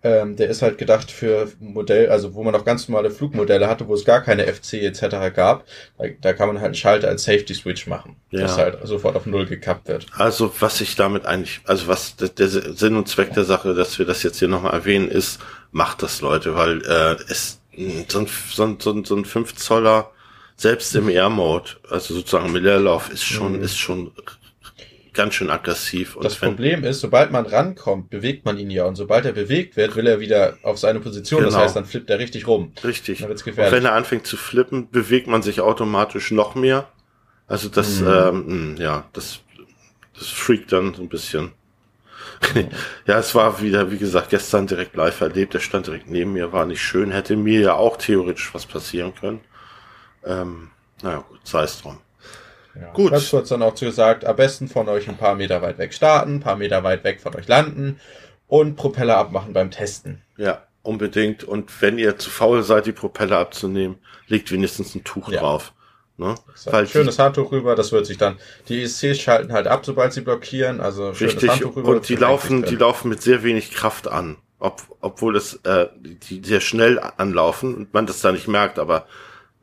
ähm, 0.05 0.35
der 0.35 0.49
ist 0.49 0.61
halt 0.61 0.77
gedacht 0.77 1.09
für 1.09 1.51
Modell, 1.59 2.09
also 2.11 2.35
wo 2.35 2.43
man 2.43 2.53
noch 2.53 2.63
ganz 2.63 2.87
normale 2.87 3.09
Flugmodelle 3.09 3.67
hatte, 3.67 3.87
wo 3.87 3.95
es 3.95 4.05
gar 4.05 4.21
keine 4.21 4.45
FC 4.45 4.75
etc. 4.75 5.33
gab. 5.35 5.65
Da, 5.97 6.05
da 6.21 6.33
kann 6.33 6.47
man 6.47 6.57
halt 6.57 6.65
einen 6.65 6.75
Schalter 6.75 7.07
als 7.07 7.23
Safety 7.23 7.55
Switch 7.55 7.87
machen, 7.87 8.15
ja. 8.29 8.41
dass 8.41 8.55
halt 8.55 8.77
sofort 8.83 9.15
auf 9.15 9.25
Null 9.25 9.47
gekappt 9.47 9.87
wird. 9.87 10.05
Also 10.15 10.53
was 10.59 10.79
ich 10.79 10.95
damit 10.95 11.25
eigentlich, 11.25 11.61
also 11.65 11.87
was 11.87 12.15
der, 12.17 12.29
der 12.29 12.47
Sinn 12.47 12.97
und 12.97 13.07
Zweck 13.07 13.33
der 13.33 13.45
Sache, 13.45 13.73
dass 13.73 13.97
wir 13.97 14.05
das 14.05 14.21
jetzt 14.21 14.37
hier 14.37 14.47
nochmal 14.47 14.73
erwähnen, 14.73 15.09
ist, 15.09 15.39
macht 15.71 16.03
das 16.03 16.21
Leute, 16.21 16.53
weil 16.53 16.83
äh, 16.83 17.15
es 17.27 17.59
so 18.07 18.19
ein, 18.19 18.27
so 18.51 18.63
ein, 18.63 18.77
so 18.79 18.91
ein, 18.91 19.05
so 19.05 19.15
ein 19.15 19.25
5 19.25 19.55
Zoller 19.55 20.11
selbst 20.55 20.95
im 20.95 21.09
Air 21.09 21.29
Mode, 21.29 21.71
also 21.89 22.13
sozusagen 22.13 22.55
im 22.55 22.63
Leerlauf, 22.63 23.09
ist 23.09 23.25
schon, 23.25 23.57
mhm. 23.57 23.63
ist 23.63 23.77
schon 23.77 24.11
ganz 25.15 25.33
schön 25.33 25.49
aggressiv. 25.49 26.15
Und 26.15 26.23
das 26.23 26.35
Problem 26.35 26.83
ist, 26.83 26.99
sobald 26.99 27.31
man 27.31 27.45
rankommt, 27.45 28.09
bewegt 28.09 28.45
man 28.45 28.57
ihn 28.57 28.69
ja. 28.69 28.85
Und 28.85 28.95
sobald 28.95 29.25
er 29.25 29.31
bewegt 29.31 29.75
wird, 29.77 29.95
will 29.95 30.07
er 30.07 30.19
wieder 30.19 30.57
auf 30.63 30.77
seine 30.77 30.99
Position. 30.99 31.41
Genau. 31.41 31.51
Das 31.51 31.61
heißt, 31.61 31.75
dann 31.75 31.85
flippt 31.85 32.09
er 32.09 32.19
richtig 32.19 32.47
rum. 32.47 32.73
Richtig. 32.83 33.19
Dann 33.19 33.29
wird's 33.29 33.43
gefährlich. 33.43 33.73
Und 33.73 33.77
wenn 33.77 33.85
er 33.85 33.93
anfängt 33.93 34.27
zu 34.27 34.37
flippen, 34.37 34.89
bewegt 34.91 35.27
man 35.27 35.41
sich 35.41 35.61
automatisch 35.61 36.31
noch 36.31 36.55
mehr. 36.55 36.87
Also 37.47 37.69
das, 37.69 38.01
mhm. 38.01 38.07
ähm, 38.07 38.45
hm, 38.47 38.75
ja, 38.77 39.05
das, 39.13 39.39
das 40.17 40.29
freakt 40.29 40.71
dann 40.71 40.93
so 40.93 41.01
ein 41.01 41.09
bisschen. 41.09 41.51
ja, 43.07 43.19
es 43.19 43.33
war 43.33 43.61
wieder, 43.61 43.91
wie 43.91 43.97
gesagt, 43.97 44.29
gestern 44.29 44.67
direkt 44.67 44.95
live 44.95 45.21
erlebt. 45.21 45.53
Der 45.53 45.59
stand 45.59 45.87
direkt 45.87 46.09
neben 46.09 46.33
mir, 46.33 46.51
war 46.51 46.65
nicht 46.65 46.81
schön. 46.81 47.11
Hätte 47.11 47.35
mir 47.35 47.61
ja 47.61 47.73
auch 47.75 47.97
theoretisch 47.97 48.53
was 48.53 48.65
passieren 48.65 49.13
können. 49.15 49.41
Ähm, 50.25 50.69
naja, 51.01 51.23
gut, 51.27 51.39
sei 51.43 51.63
es 51.63 51.81
drum. 51.81 51.99
Ja. 52.79 52.91
Gut. 52.93 53.11
Ganz 53.11 53.29
kurz 53.29 53.49
dann 53.49 53.61
auch 53.61 53.75
gesagt, 53.75 54.25
am 54.25 54.35
besten 54.35 54.67
von 54.67 54.89
euch 54.89 55.07
ein 55.07 55.17
paar 55.17 55.35
Meter 55.35 55.61
weit 55.61 55.77
weg 55.77 55.93
starten, 55.93 56.35
ein 56.35 56.39
paar 56.39 56.57
Meter 56.57 56.83
weit 56.83 57.03
weg 57.03 57.21
von 57.21 57.35
euch 57.35 57.47
landen 57.47 57.99
und 58.47 58.75
Propeller 58.75 59.17
abmachen 59.17 59.53
beim 59.53 59.71
Testen. 59.71 60.21
Ja, 60.37 60.63
unbedingt. 60.83 61.43
Und 61.43 61.81
wenn 61.81 61.97
ihr 61.97 62.17
zu 62.17 62.29
faul 62.29 62.63
seid, 62.63 62.85
die 62.85 62.91
Propeller 62.91 63.39
abzunehmen, 63.39 63.97
legt 64.27 64.51
wenigstens 64.51 64.95
ein 64.95 65.03
Tuch 65.03 65.29
ja. 65.29 65.39
drauf. 65.39 65.73
Ne? 66.17 66.35
Weil 66.65 66.87
schönes 66.87 67.19
Handtuch 67.19 67.51
rüber, 67.51 67.75
das 67.75 67.91
wird 67.91 68.05
sich 68.05 68.17
dann. 68.17 68.37
Die 68.69 68.83
ESCs 68.83 69.19
schalten 69.19 69.51
halt 69.51 69.67
ab, 69.67 69.85
sobald 69.85 70.13
sie 70.13 70.21
blockieren. 70.21 70.79
Also 70.79 71.13
schönes 71.13 71.33
richtig. 71.33 71.49
Handtuch 71.51 71.75
rüber. 71.75 71.89
Und 71.89 72.07
die 72.07 72.15
laufen, 72.15 72.63
die 72.63 72.75
laufen 72.75 73.09
mit 73.09 73.21
sehr 73.21 73.43
wenig 73.43 73.71
Kraft 73.71 74.07
an, 74.07 74.37
ob, 74.59 74.81
obwohl 75.01 75.35
es 75.35 75.55
äh, 75.63 75.87
die 75.99 76.41
sehr 76.43 76.61
schnell 76.61 76.99
anlaufen 77.17 77.75
und 77.75 77.93
man 77.93 78.05
das 78.05 78.21
da 78.21 78.31
nicht 78.31 78.47
merkt. 78.47 78.79
Aber 78.79 79.07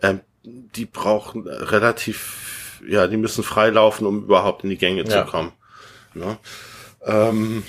ähm, 0.02 0.20
die 0.42 0.84
brauchen 0.84 1.48
relativ 1.48 2.51
ja, 2.86 3.06
die 3.06 3.16
müssen 3.16 3.44
freilaufen, 3.44 4.06
um 4.06 4.24
überhaupt 4.24 4.64
in 4.64 4.70
die 4.70 4.78
Gänge 4.78 5.04
ja. 5.04 5.24
zu 5.24 5.30
kommen. 5.30 5.52
Ne? 6.14 6.38
Ähm, 7.04 7.64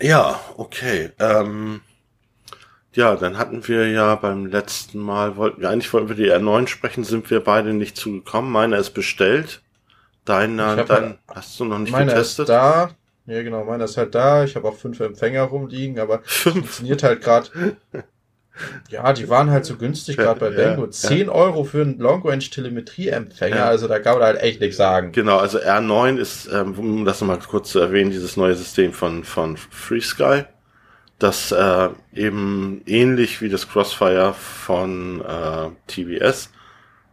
ja, 0.00 0.40
okay. 0.56 1.10
Ähm, 1.18 1.80
ja, 2.94 3.16
dann 3.16 3.38
hatten 3.38 3.66
wir 3.68 3.88
ja 3.88 4.14
beim 4.16 4.46
letzten 4.46 4.98
Mal, 4.98 5.36
wollten 5.36 5.62
wir, 5.62 5.70
eigentlich 5.70 5.92
wollten 5.92 6.08
wir 6.08 6.16
die 6.16 6.30
R9 6.30 6.66
sprechen, 6.66 7.04
sind 7.04 7.30
wir 7.30 7.40
beide 7.40 7.72
nicht 7.72 7.96
zugekommen. 7.96 8.50
Meiner 8.50 8.78
ist 8.78 8.90
bestellt. 8.90 9.62
Deiner, 10.24 10.84
dein, 10.84 11.18
hast 11.26 11.58
du 11.58 11.64
noch 11.64 11.78
nicht 11.78 11.90
meiner 11.90 12.12
getestet? 12.12 12.44
Ist 12.44 12.50
da. 12.50 12.90
Ja, 13.26 13.42
genau, 13.42 13.64
meiner 13.64 13.84
ist 13.84 13.96
halt 13.96 14.14
da. 14.14 14.44
Ich 14.44 14.56
habe 14.56 14.68
auch 14.68 14.76
fünf 14.76 15.00
Empfänger 15.00 15.42
rumliegen, 15.42 15.98
aber 15.98 16.22
funktioniert 16.24 17.02
halt 17.02 17.22
gerade 17.22 17.76
Ja, 18.90 19.12
die 19.12 19.28
waren 19.28 19.50
halt 19.50 19.64
so 19.64 19.76
günstig, 19.76 20.16
gerade 20.18 20.38
bei 20.38 20.50
Bengo. 20.50 20.84
ja. 20.84 20.90
10 20.90 21.28
Euro 21.30 21.64
für 21.64 21.82
einen 21.82 21.98
Long-Range-Telemetrie-Empfänger, 21.98 23.56
Ja. 23.56 23.66
also 23.66 23.88
da 23.88 23.98
kann 23.98 24.14
man 24.18 24.24
halt 24.24 24.42
echt 24.42 24.60
nichts 24.60 24.76
sagen. 24.76 25.12
Genau, 25.12 25.38
also 25.38 25.58
R9 25.58 26.18
ist, 26.18 26.48
ähm, 26.52 26.74
um 26.78 27.04
das 27.04 27.20
nochmal 27.20 27.38
kurz 27.38 27.70
zu 27.70 27.80
erwähnen, 27.80 28.10
dieses 28.10 28.36
neue 28.36 28.54
System 28.54 28.92
von, 28.92 29.24
von 29.24 29.56
FreeSky, 29.56 30.44
das 31.18 31.52
äh, 31.52 31.88
eben 32.14 32.82
ähnlich 32.86 33.40
wie 33.40 33.48
das 33.48 33.68
Crossfire 33.68 34.34
von 34.34 35.22
äh, 35.22 35.70
TBS, 35.86 36.50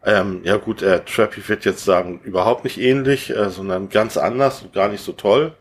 ähm, 0.06 0.42
ja 0.44 0.58
gut, 0.58 0.82
äh, 0.82 1.02
Trappy 1.06 1.48
wird 1.48 1.66
jetzt 1.66 1.84
sagen, 1.84 2.22
überhaupt 2.24 2.64
nicht 2.64 2.80
ähnlich, 2.80 3.36
äh, 3.36 3.50
sondern 3.50 3.90
ganz 3.90 4.18
anders 4.18 4.62
und 4.62 4.74
gar 4.74 4.88
nicht 4.90 5.04
so 5.04 5.12
toll. 5.12 5.54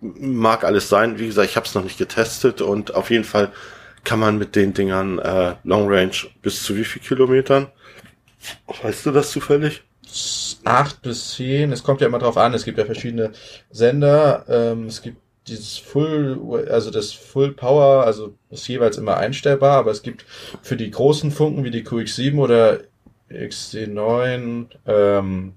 Mag 0.00 0.64
alles 0.64 0.88
sein, 0.88 1.18
wie 1.18 1.26
gesagt, 1.26 1.48
ich 1.50 1.56
habe 1.56 1.66
es 1.66 1.74
noch 1.74 1.84
nicht 1.84 1.98
getestet 1.98 2.60
und 2.62 2.94
auf 2.94 3.10
jeden 3.10 3.24
Fall 3.24 3.52
kann 4.04 4.20
man 4.20 4.38
mit 4.38 4.54
den 4.54 4.74
Dingern 4.74 5.18
äh, 5.18 5.54
Long 5.64 5.88
Range 5.88 6.12
bis 6.42 6.62
zu 6.62 6.76
wie 6.76 6.84
viel 6.84 7.02
Kilometern? 7.02 7.68
Weißt 8.82 9.06
du 9.06 9.10
das 9.10 9.30
zufällig? 9.30 9.82
acht 10.64 11.02
bis 11.02 11.34
zehn, 11.34 11.72
es 11.72 11.82
kommt 11.82 12.00
ja 12.00 12.06
immer 12.06 12.18
drauf 12.18 12.36
an, 12.36 12.54
es 12.54 12.64
gibt 12.64 12.78
ja 12.78 12.84
verschiedene 12.84 13.32
Sender, 13.70 14.44
ähm, 14.48 14.86
es 14.86 15.02
gibt 15.02 15.18
dieses 15.46 15.76
Full, 15.76 16.66
also 16.70 16.90
das 16.90 17.12
Full 17.12 17.52
Power, 17.52 18.04
also 18.04 18.34
ist 18.50 18.66
jeweils 18.68 18.96
immer 18.96 19.16
einstellbar, 19.16 19.78
aber 19.78 19.90
es 19.90 20.02
gibt 20.02 20.24
für 20.62 20.76
die 20.76 20.90
großen 20.90 21.30
Funken 21.30 21.64
wie 21.64 21.70
die 21.70 21.84
QX7 21.84 22.38
oder 22.38 22.80
XC9, 23.30 24.66
ähm, 24.86 25.54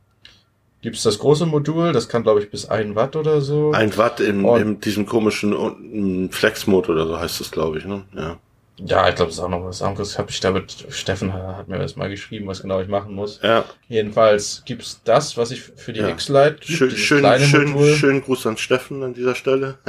gibt 0.87 0.95
es 0.95 1.03
das 1.03 1.19
große 1.19 1.45
Modul, 1.45 1.91
das 1.91 2.07
kann 2.07 2.23
glaube 2.23 2.39
ich 2.41 2.49
bis 2.49 2.65
1 2.65 2.95
Watt 2.95 3.17
oder 3.17 3.41
so. 3.41 3.73
Ein 3.73 3.97
Watt 3.97 4.21
in, 4.21 4.45
in 4.45 4.79
diesem 4.79 5.05
komischen 5.05 6.29
Flex-Mode 6.31 6.93
oder 6.93 7.05
so 7.05 7.19
heißt 7.19 7.41
das, 7.41 7.51
glaube 7.51 7.77
ich, 7.79 7.83
ne? 7.83 8.05
Ja. 8.15 8.37
Ja, 8.77 9.09
ich 9.09 9.15
glaube, 9.15 9.27
das 9.27 9.35
ist 9.39 9.43
auch 9.43 9.49
noch 9.49 9.65
was 9.65 9.81
anderes. 9.81 10.17
Hab 10.17 10.29
ich 10.29 10.39
da 10.39 10.51
mit 10.51 10.85
Steffen 10.87 11.33
hat 11.33 11.67
mir 11.67 11.77
das 11.77 11.97
mal 11.97 12.09
geschrieben, 12.09 12.47
was 12.47 12.61
genau 12.61 12.79
ich 12.79 12.87
machen 12.87 13.15
muss. 13.15 13.41
Ja, 13.43 13.65
Jedenfalls 13.89 14.63
gibt's 14.65 15.01
das, 15.03 15.35
was 15.35 15.51
ich 15.51 15.61
für 15.61 15.91
die 15.91 15.99
Ja. 15.99 16.07
X-Lite 16.07 16.59
schön, 16.61 16.91
schön, 16.91 17.39
schön, 17.41 17.71
Modul. 17.71 17.93
schönen 17.93 18.21
Gruß 18.21 18.47
an 18.47 18.55
Steffen 18.55 19.03
an 19.03 19.13
dieser 19.13 19.35
Stelle. 19.35 19.79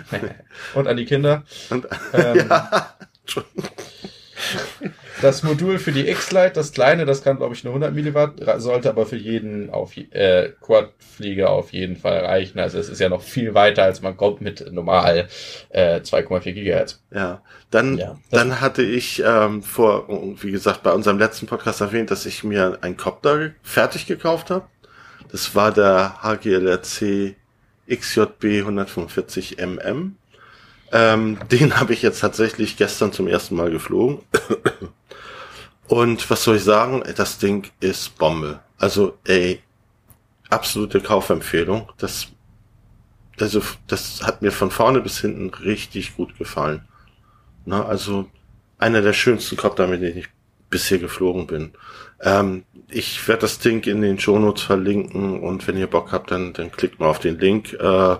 und 0.74 0.88
an 0.88 0.96
die 0.96 1.04
Kinder. 1.04 1.42
Und, 1.68 1.86
Ähm, 2.14 2.46
ja, 2.48 2.94
Das 5.20 5.42
Modul 5.42 5.78
für 5.78 5.92
die 5.92 6.08
X-Lite, 6.08 6.52
das 6.54 6.72
kleine, 6.72 7.06
das 7.06 7.22
kann 7.22 7.36
glaube 7.36 7.54
ich 7.54 7.64
nur 7.64 7.72
100 7.72 7.94
Milliwatt, 7.94 8.32
sollte 8.60 8.90
aber 8.90 9.06
für 9.06 9.16
jeden 9.16 9.70
auf 9.70 9.96
äh, 9.96 10.50
Quad-Flieger 10.60 11.50
auf 11.50 11.72
jeden 11.72 11.96
Fall 11.96 12.18
reichen. 12.24 12.58
Also 12.58 12.78
es 12.78 12.88
ist 12.88 13.00
ja 13.00 13.08
noch 13.08 13.22
viel 13.22 13.54
weiter, 13.54 13.84
als 13.84 14.02
man 14.02 14.16
kommt 14.16 14.40
mit 14.40 14.72
normal 14.72 15.28
äh, 15.70 16.00
2,4 16.00 16.52
Gigahertz. 16.52 17.02
ja. 17.12 17.42
Dann, 17.70 17.98
Ja, 17.98 18.16
dann 18.30 18.60
hatte 18.60 18.82
ich 18.82 19.22
ähm, 19.24 19.62
vor, 19.62 20.06
wie 20.40 20.52
gesagt, 20.52 20.82
bei 20.82 20.92
unserem 20.92 21.18
letzten 21.18 21.46
Podcast 21.46 21.80
erwähnt, 21.80 22.10
dass 22.10 22.24
ich 22.26 22.44
mir 22.44 22.78
einen 22.82 22.96
Copter 22.96 23.50
fertig 23.62 24.06
gekauft 24.06 24.50
habe. 24.50 24.66
Das 25.30 25.54
war 25.56 25.72
der 25.72 26.22
HGLRC 26.22 27.34
XJB 27.90 28.44
145 28.60 29.58
MM. 29.58 30.16
Ähm, 30.92 31.38
den 31.50 31.80
habe 31.80 31.92
ich 31.92 32.02
jetzt 32.02 32.20
tatsächlich 32.20 32.76
gestern 32.76 33.12
zum 33.12 33.26
ersten 33.26 33.56
Mal 33.56 33.70
geflogen. 33.70 34.20
Und 35.88 36.28
was 36.30 36.44
soll 36.44 36.56
ich 36.56 36.64
sagen? 36.64 37.02
Das 37.16 37.38
Ding 37.38 37.70
ist 37.80 38.16
Bombe. 38.16 38.60
Also, 38.78 39.18
ey, 39.24 39.60
absolute 40.50 41.00
Kaufempfehlung. 41.00 41.90
Das, 41.98 42.28
also, 43.38 43.60
das 43.86 44.22
hat 44.22 44.42
mir 44.42 44.52
von 44.52 44.70
vorne 44.70 45.00
bis 45.00 45.20
hinten 45.20 45.50
richtig 45.50 46.16
gut 46.16 46.38
gefallen. 46.38 46.82
Na, 47.66 47.84
also, 47.84 48.28
einer 48.78 49.02
der 49.02 49.12
schönsten 49.12 49.56
Copter, 49.56 49.86
mit 49.86 50.02
denen 50.02 50.18
ich 50.18 50.28
bisher 50.70 50.98
geflogen 50.98 51.46
bin. 51.46 51.72
Ähm, 52.20 52.64
ich 52.88 53.26
werde 53.28 53.42
das 53.42 53.58
Ding 53.58 53.84
in 53.84 54.02
den 54.02 54.18
Shownotes 54.18 54.62
verlinken 54.62 55.40
und 55.40 55.66
wenn 55.68 55.76
ihr 55.76 55.86
Bock 55.86 56.10
habt, 56.10 56.30
dann, 56.30 56.52
dann 56.52 56.72
klickt 56.72 56.98
mal 56.98 57.08
auf 57.08 57.20
den 57.20 57.38
Link 57.38 57.74
äh, 57.74 58.16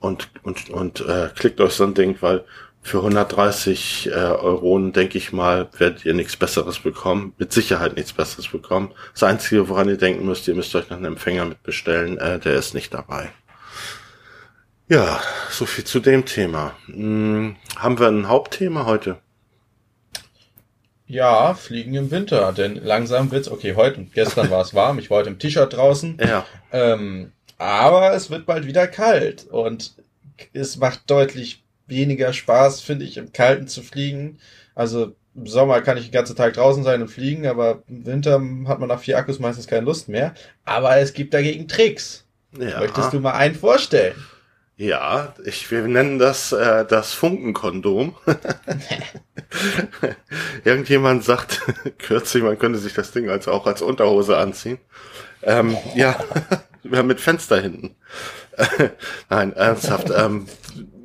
und, 0.00 0.28
und, 0.42 0.70
und 0.70 1.00
äh, 1.00 1.30
klickt 1.34 1.60
euch 1.60 1.72
so 1.72 1.84
ein 1.84 1.94
Ding, 1.94 2.16
weil 2.20 2.44
für 2.82 2.98
130 2.98 4.08
äh, 4.08 4.14
Euro, 4.14 4.78
denke 4.90 5.18
ich 5.18 5.32
mal, 5.32 5.68
werdet 5.76 6.04
ihr 6.04 6.14
nichts 6.14 6.36
Besseres 6.36 6.78
bekommen. 6.78 7.34
Mit 7.38 7.52
Sicherheit 7.52 7.96
nichts 7.96 8.12
Besseres 8.12 8.48
bekommen. 8.48 8.92
Das 9.12 9.22
Einzige, 9.22 9.68
woran 9.68 9.88
ihr 9.88 9.98
denken 9.98 10.24
müsst, 10.24 10.48
ihr 10.48 10.54
müsst 10.54 10.74
euch 10.74 10.88
noch 10.88 10.96
einen 10.96 11.06
Empfänger 11.06 11.44
mitbestellen, 11.44 12.18
äh, 12.18 12.38
der 12.38 12.54
ist 12.54 12.74
nicht 12.74 12.94
dabei. 12.94 13.30
Ja, 14.88 15.20
so 15.50 15.66
viel 15.66 15.84
zu 15.84 16.00
dem 16.00 16.24
Thema. 16.24 16.74
Hm, 16.86 17.56
haben 17.76 17.98
wir 17.98 18.08
ein 18.08 18.28
Hauptthema 18.28 18.86
heute? 18.86 19.18
Ja, 21.06 21.54
Fliegen 21.54 21.94
im 21.94 22.10
Winter, 22.10 22.52
denn 22.52 22.76
langsam 22.76 23.30
wird's, 23.30 23.50
okay, 23.50 23.74
heute, 23.76 24.04
gestern 24.14 24.50
war 24.50 24.62
es 24.62 24.74
warm, 24.74 24.98
ich 24.98 25.10
war 25.10 25.18
heute 25.18 25.30
im 25.30 25.38
T-Shirt 25.38 25.72
draußen, 25.72 26.18
Ja, 26.20 26.46
ähm, 26.72 27.32
aber 27.58 28.14
es 28.14 28.30
wird 28.30 28.46
bald 28.46 28.66
wieder 28.66 28.86
kalt 28.86 29.44
und 29.44 29.94
es 30.52 30.78
macht 30.78 31.10
deutlich 31.10 31.62
weniger 31.90 32.32
Spaß, 32.32 32.80
finde 32.80 33.04
ich, 33.04 33.16
im 33.16 33.32
Kalten 33.32 33.68
zu 33.68 33.82
fliegen. 33.82 34.38
Also 34.74 35.14
im 35.34 35.46
Sommer 35.46 35.80
kann 35.80 35.96
ich 35.96 36.04
den 36.04 36.12
ganzen 36.12 36.36
Tag 36.36 36.54
draußen 36.54 36.82
sein 36.82 37.02
und 37.02 37.08
fliegen, 37.08 37.46
aber 37.46 37.82
im 37.88 38.06
Winter 38.06 38.40
hat 38.66 38.80
man 38.80 38.88
nach 38.88 39.00
vier 39.00 39.18
Akkus 39.18 39.38
meistens 39.38 39.66
keine 39.66 39.86
Lust 39.86 40.08
mehr. 40.08 40.34
Aber 40.64 40.96
es 40.96 41.12
gibt 41.12 41.34
dagegen 41.34 41.68
Tricks. 41.68 42.26
ja. 42.58 42.80
Möchtest 42.80 43.12
du 43.12 43.20
mal 43.20 43.32
einen 43.32 43.54
vorstellen? 43.54 44.14
Ja, 44.80 45.34
ich, 45.44 45.70
wir 45.70 45.82
nennen 45.82 46.18
das 46.18 46.52
äh, 46.52 46.86
das 46.86 47.12
Funkenkondom. 47.12 48.14
Irgendjemand 50.64 51.22
sagt 51.22 51.60
kürzlich, 51.98 52.42
man 52.42 52.58
könnte 52.58 52.78
sich 52.78 52.94
das 52.94 53.12
Ding 53.12 53.28
als 53.28 53.46
auch 53.46 53.66
als 53.66 53.82
Unterhose 53.82 54.38
anziehen. 54.38 54.78
Ähm, 55.42 55.76
ja, 55.94 56.18
wir 56.82 56.96
haben 56.96 57.08
mit 57.08 57.20
Fenster 57.20 57.60
hinten. 57.60 57.94
Nein, 59.28 59.52
ernsthaft. 59.52 60.08
Ähm, 60.16 60.46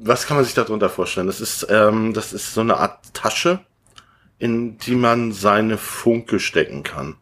was 0.05 0.27
kann 0.27 0.37
man 0.37 0.45
sich 0.45 0.53
darunter 0.53 0.89
vorstellen? 0.89 1.27
Das 1.27 1.41
ist, 1.41 1.67
ähm, 1.69 2.13
das 2.13 2.31
ist 2.31 2.53
so 2.53 2.61
eine 2.61 2.77
Art 2.77 3.13
Tasche, 3.13 3.59
in 4.37 4.77
die 4.77 4.95
man 4.95 5.31
seine 5.31 5.77
Funke 5.77 6.39
stecken 6.39 6.83
kann. 6.83 7.15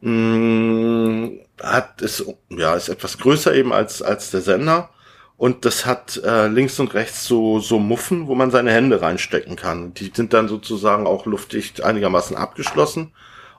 Mm, 0.00 1.38
hat 1.62 2.02
ist 2.02 2.24
ja 2.50 2.74
ist 2.74 2.88
etwas 2.88 3.18
größer 3.18 3.54
eben 3.54 3.72
als 3.72 4.02
als 4.02 4.30
der 4.30 4.42
Sender 4.42 4.90
und 5.38 5.64
das 5.64 5.86
hat 5.86 6.18
äh, 6.22 6.48
links 6.48 6.78
und 6.78 6.94
rechts 6.94 7.24
so 7.24 7.60
so 7.60 7.78
Muffen, 7.78 8.26
wo 8.26 8.34
man 8.34 8.50
seine 8.50 8.72
Hände 8.72 9.00
reinstecken 9.00 9.56
kann. 9.56 9.94
Die 9.94 10.12
sind 10.14 10.32
dann 10.32 10.48
sozusagen 10.48 11.06
auch 11.06 11.26
luftdicht 11.26 11.82
einigermaßen 11.82 12.36
abgeschlossen 12.36 13.12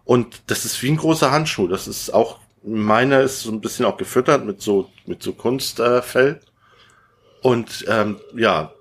und 0.06 0.44
das 0.48 0.66
ist 0.66 0.82
wie 0.84 0.92
ein 0.92 0.98
großer 0.98 1.32
Handschuh. 1.32 1.68
Das 1.68 1.88
ist 1.88 2.14
auch 2.14 2.40
meiner 2.64 3.22
ist 3.22 3.42
so 3.42 3.52
ein 3.52 3.62
bisschen 3.62 3.86
auch 3.86 3.98
gefüttert 3.98 4.46
mit 4.46 4.62
so 4.62 4.90
mit 5.06 5.24
so 5.24 5.34
Kunstfell 5.34 6.40
äh. 6.42 6.47
Und 7.42 7.86
ähm, 7.88 8.20
ja 8.36 8.72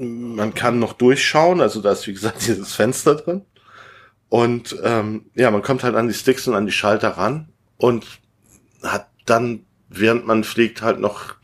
man 0.00 0.54
kann 0.54 0.78
noch 0.78 0.94
durchschauen. 0.94 1.60
Also 1.60 1.80
da 1.80 1.92
ist 1.92 2.06
wie 2.06 2.12
gesagt 2.12 2.42
dieses 2.46 2.74
Fenster 2.74 3.14
drin. 3.14 3.42
Und 4.28 4.76
ähm, 4.82 5.26
ja, 5.34 5.50
man 5.50 5.62
kommt 5.62 5.82
halt 5.82 5.96
an 5.96 6.08
die 6.08 6.14
Sticks 6.14 6.46
und 6.46 6.54
an 6.54 6.66
die 6.66 6.72
Schalter 6.72 7.10
ran 7.10 7.48
und 7.76 8.06
hat 8.82 9.08
dann, 9.26 9.66
während 9.88 10.26
man 10.26 10.44
fliegt, 10.44 10.82
halt 10.82 11.00
noch, 11.00 11.34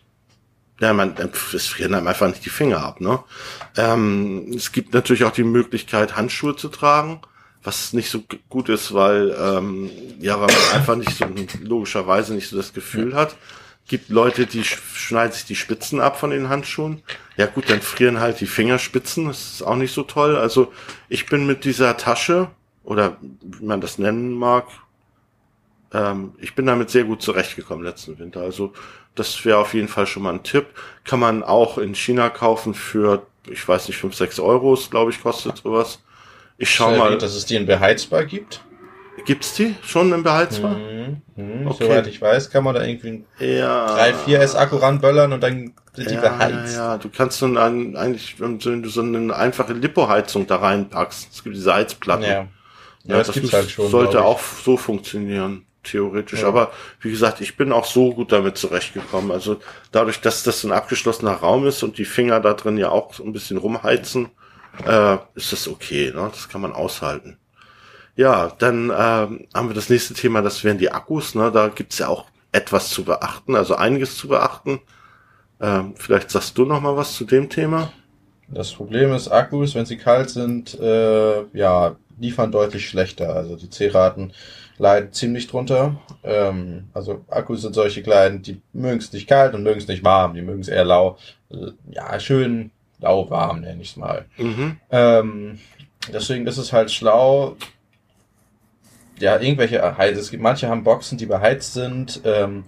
ja, 0.81 0.93
man, 0.93 1.17
es 1.53 1.67
frieren 1.67 1.95
einem 1.95 2.07
einfach 2.07 2.29
nicht 2.29 2.45
die 2.45 2.51
Finger 2.51 2.85
ab, 2.85 3.01
ne? 3.01 3.19
Ähm, 3.77 4.53
es 4.55 4.71
gibt 4.71 4.95
natürlich 4.95 5.25
auch 5.25 5.33
die 5.33 5.43
Möglichkeit, 5.43 6.17
Handschuhe 6.17 6.55
zu 6.55 6.69
tragen, 6.69 7.21
was 7.65 7.93
nicht 7.93 8.09
so 8.09 8.23
gut 8.49 8.69
ist, 8.69 8.95
weil, 8.95 9.37
ähm, 9.37 9.91
ja, 10.21 10.39
weil 10.39 10.47
man 10.47 10.75
einfach 10.75 10.95
nicht 10.95 11.17
so, 11.17 11.27
logischerweise 11.61 12.35
nicht 12.35 12.49
so 12.49 12.57
das 12.57 12.73
Gefühl 12.73 13.15
hat. 13.17 13.37
Gibt 13.89 14.09
Leute, 14.09 14.47
die 14.47 14.63
sch- 14.63 14.79
schneiden 14.95 15.33
sich 15.33 15.45
die 15.45 15.55
Spitzen 15.55 16.01
ab 16.01 16.19
von 16.19 16.31
den 16.31 16.49
Handschuhen. 16.49 17.03
Ja 17.37 17.47
gut, 17.47 17.71
dann 17.71 17.81
frieren 17.83 18.19
halt 18.21 18.41
die 18.41 18.47
Fingerspitzen, 18.47 19.27
das 19.29 19.53
ist 19.55 19.63
auch 19.63 19.77
nicht 19.77 19.93
so 19.95 20.03
toll. 20.03 20.37
Also 20.37 20.73
ich 21.09 21.27
bin 21.27 21.47
mit 21.47 21.65
dieser 21.65 21.97
Tasche, 21.97 22.49
oder 22.83 23.17
wie 23.21 23.65
man 23.65 23.81
das 23.81 23.99
nennen 23.99 24.33
mag, 24.33 24.67
ähm, 25.93 26.35
ich 26.39 26.55
bin 26.55 26.67
damit 26.67 26.91
sehr 26.91 27.05
gut 27.05 27.23
zurechtgekommen 27.23 27.85
letzten 27.85 28.19
Winter. 28.19 28.41
Also 28.41 28.73
das 29.15 29.45
wäre 29.45 29.59
auf 29.59 29.73
jeden 29.75 29.89
Fall 29.89 30.07
schon 30.07 30.23
mal 30.25 30.35
ein 30.35 30.43
Tipp. 30.43 30.67
Kann 31.05 31.21
man 31.21 31.43
auch 31.43 31.79
in 31.79 31.95
China 31.95 32.29
kaufen 32.29 32.75
für, 32.75 33.27
ich 33.49 33.67
weiß 33.67 33.89
nicht, 33.89 33.97
5, 33.99 34.15
6 34.15 34.41
Euros, 34.41 34.91
glaube 34.91 35.11
ich, 35.11 35.23
kostet 35.23 35.59
sowas. 35.59 36.01
Ich 36.59 36.71
schau 36.71 36.91
mal, 36.91 37.05
erwähnt, 37.07 37.23
dass 37.23 37.35
es 37.35 37.47
die 37.47 37.57
in 37.57 37.67
beheizbar 37.67 38.25
gibt. 38.25 38.63
Gibt's 39.27 39.55
die 39.55 39.75
schon 39.83 40.13
im 40.13 40.23
Beheizbar? 40.23 40.77
Mhm. 40.77 41.23
Mhm. 41.37 41.67
Okay. 41.67 41.85
Soweit 41.85 42.07
ich 42.07 42.21
weiß, 42.23 42.51
kann 42.51 42.65
man 42.65 42.75
da 42.75 42.83
irgendwie 42.83 43.09
einen 43.09 43.25
Ja. 43.39 43.87
3, 43.95 44.15
4S 44.27 44.55
Akku 44.57 44.77
ranböllern 44.77 45.33
und 45.33 45.43
dann 45.43 45.75
sind 45.95 46.11
die 46.11 46.15
ja, 46.15 46.21
beheizt. 46.21 46.77
Ja, 46.77 46.93
ja, 46.93 46.99
du 46.99 47.09
kannst 47.11 47.39
so 47.39 47.47
ein, 47.47 47.97
eigentlich, 47.97 48.41
wenn 48.41 48.59
du 48.59 48.89
so 48.89 49.03
eine 49.03 49.35
einfache 49.37 49.73
Lipo-Heizung 49.75 50.47
da 50.47 50.57
reinpackst, 50.57 51.29
es 51.33 51.45
gibt 51.45 51.57
diese 51.57 51.75
Heizplatten. 51.75 52.25
Ja. 52.25 52.47
Ja, 53.05 53.19
das, 53.19 53.33
gibt's 53.33 53.53
muss- 53.53 53.53
halt 53.61 53.71
schon. 53.71 53.89
Sollte 53.89 54.25
auch 54.25 54.41
so 54.41 54.77
funktionieren, 54.77 55.65
theoretisch. 55.85 56.43
Ja. 56.43 56.49
Aber 56.49 56.73
wie 57.01 57.11
gesagt, 57.11 57.41
ich 57.41 57.57
bin 57.57 57.71
auch 57.73 57.85
so 57.85 58.13
gut 58.15 58.33
damit 58.33 58.57
zurechtgekommen. 58.59 59.31
Also 59.31 59.61
dadurch, 59.93 60.21
dass 60.21 60.43
das 60.43 60.65
ein 60.65 60.73
abgeschlossener 60.73 61.35
Raum 61.35 61.67
ist 61.67 61.83
und 61.85 61.99
die 61.99 62.05
Finger 62.05 62.41
da 62.41 62.55
drin 62.55 62.79
ja 62.79 62.89
auch 62.91 63.15
so 63.15 63.23
ein 63.25 63.33
bisschen 63.33 63.59
rumheizen, 63.59 64.31
äh, 64.87 65.19
ist 65.35 65.53
das 65.53 65.69
okay, 65.69 66.13
ne? 66.15 66.29
Das 66.33 66.49
kann 66.49 66.61
man 66.61 66.73
aushalten. 66.73 67.39
Ja, 68.17 68.51
dann 68.59 68.91
ähm, 68.91 69.47
haben 69.55 69.69
wir 69.69 69.75
das 69.75 69.91
nächste 69.91 70.15
Thema, 70.15 70.43
das 70.43 70.65
wären 70.65 70.79
die 70.79 70.91
Akkus. 70.91 71.35
Ne? 71.35 71.53
Da 71.53 71.69
gibt's 71.69 71.99
ja 71.99 72.09
auch 72.09 72.25
etwas 72.51 72.89
zu 72.89 73.05
beachten, 73.05 73.55
also 73.55 73.77
einiges 73.77 74.17
zu 74.17 74.29
beachten. 74.29 74.81
Ähm, 75.61 75.95
vielleicht 75.97 76.31
sagst 76.31 76.57
du 76.57 76.65
noch 76.65 76.81
mal 76.81 76.97
was 76.97 77.15
zu 77.15 77.25
dem 77.25 77.51
Thema. 77.51 77.93
Das 78.49 78.73
Problem 78.73 79.13
ist, 79.13 79.29
Akkus, 79.29 79.75
wenn 79.75 79.87
sie 79.87 79.97
kalt 79.97 80.31
sind, 80.31 80.79
äh, 80.81 81.45
ja, 81.53 81.97
liefern 82.19 82.53
deutlich 82.53 82.89
schlechter. 82.89 83.35
Also 83.35 83.57
die 83.57 83.69
C-Raten 83.69 84.33
leiden 84.79 85.13
ziemlich 85.13 85.47
drunter. 85.49 85.97
Ähm, 86.23 86.89
also 86.95 87.25
Akkus 87.29 87.63
sind 87.63 87.75
solche 87.75 88.03
kleinen, 88.03 88.43
die 88.43 88.61
mögen 88.73 88.99
es 88.99 89.13
nicht 89.13 89.29
kalt 89.29 89.55
und 89.55 89.63
mögen 89.63 89.81
es 89.81 89.89
nicht 89.89 90.05
warm. 90.05 90.35
Die 90.35 90.43
mögen 90.43 90.61
es 90.61 90.69
eher 90.69 90.85
lau. 90.85 91.19
Ja, 91.91 92.19
schön 92.21 92.71
lauwarm, 93.01 93.61
nenne 93.61 93.83
ich 93.83 93.91
es 93.91 93.97
mal. 93.97 94.27
Mhm. 94.39 94.79
Ähm, 94.91 95.59
deswegen 96.13 96.47
ist 96.47 96.59
es 96.59 96.73
halt 96.73 96.91
schlau, 96.91 97.57
ja, 99.19 99.39
irgendwelche, 99.39 99.79
es 99.79 100.31
gibt, 100.31 100.43
manche 100.43 100.69
haben 100.69 100.85
Boxen, 100.85 101.19
die 101.19 101.27
beheizt 101.27 101.75
sind, 101.75 102.21
ähm, 102.25 102.65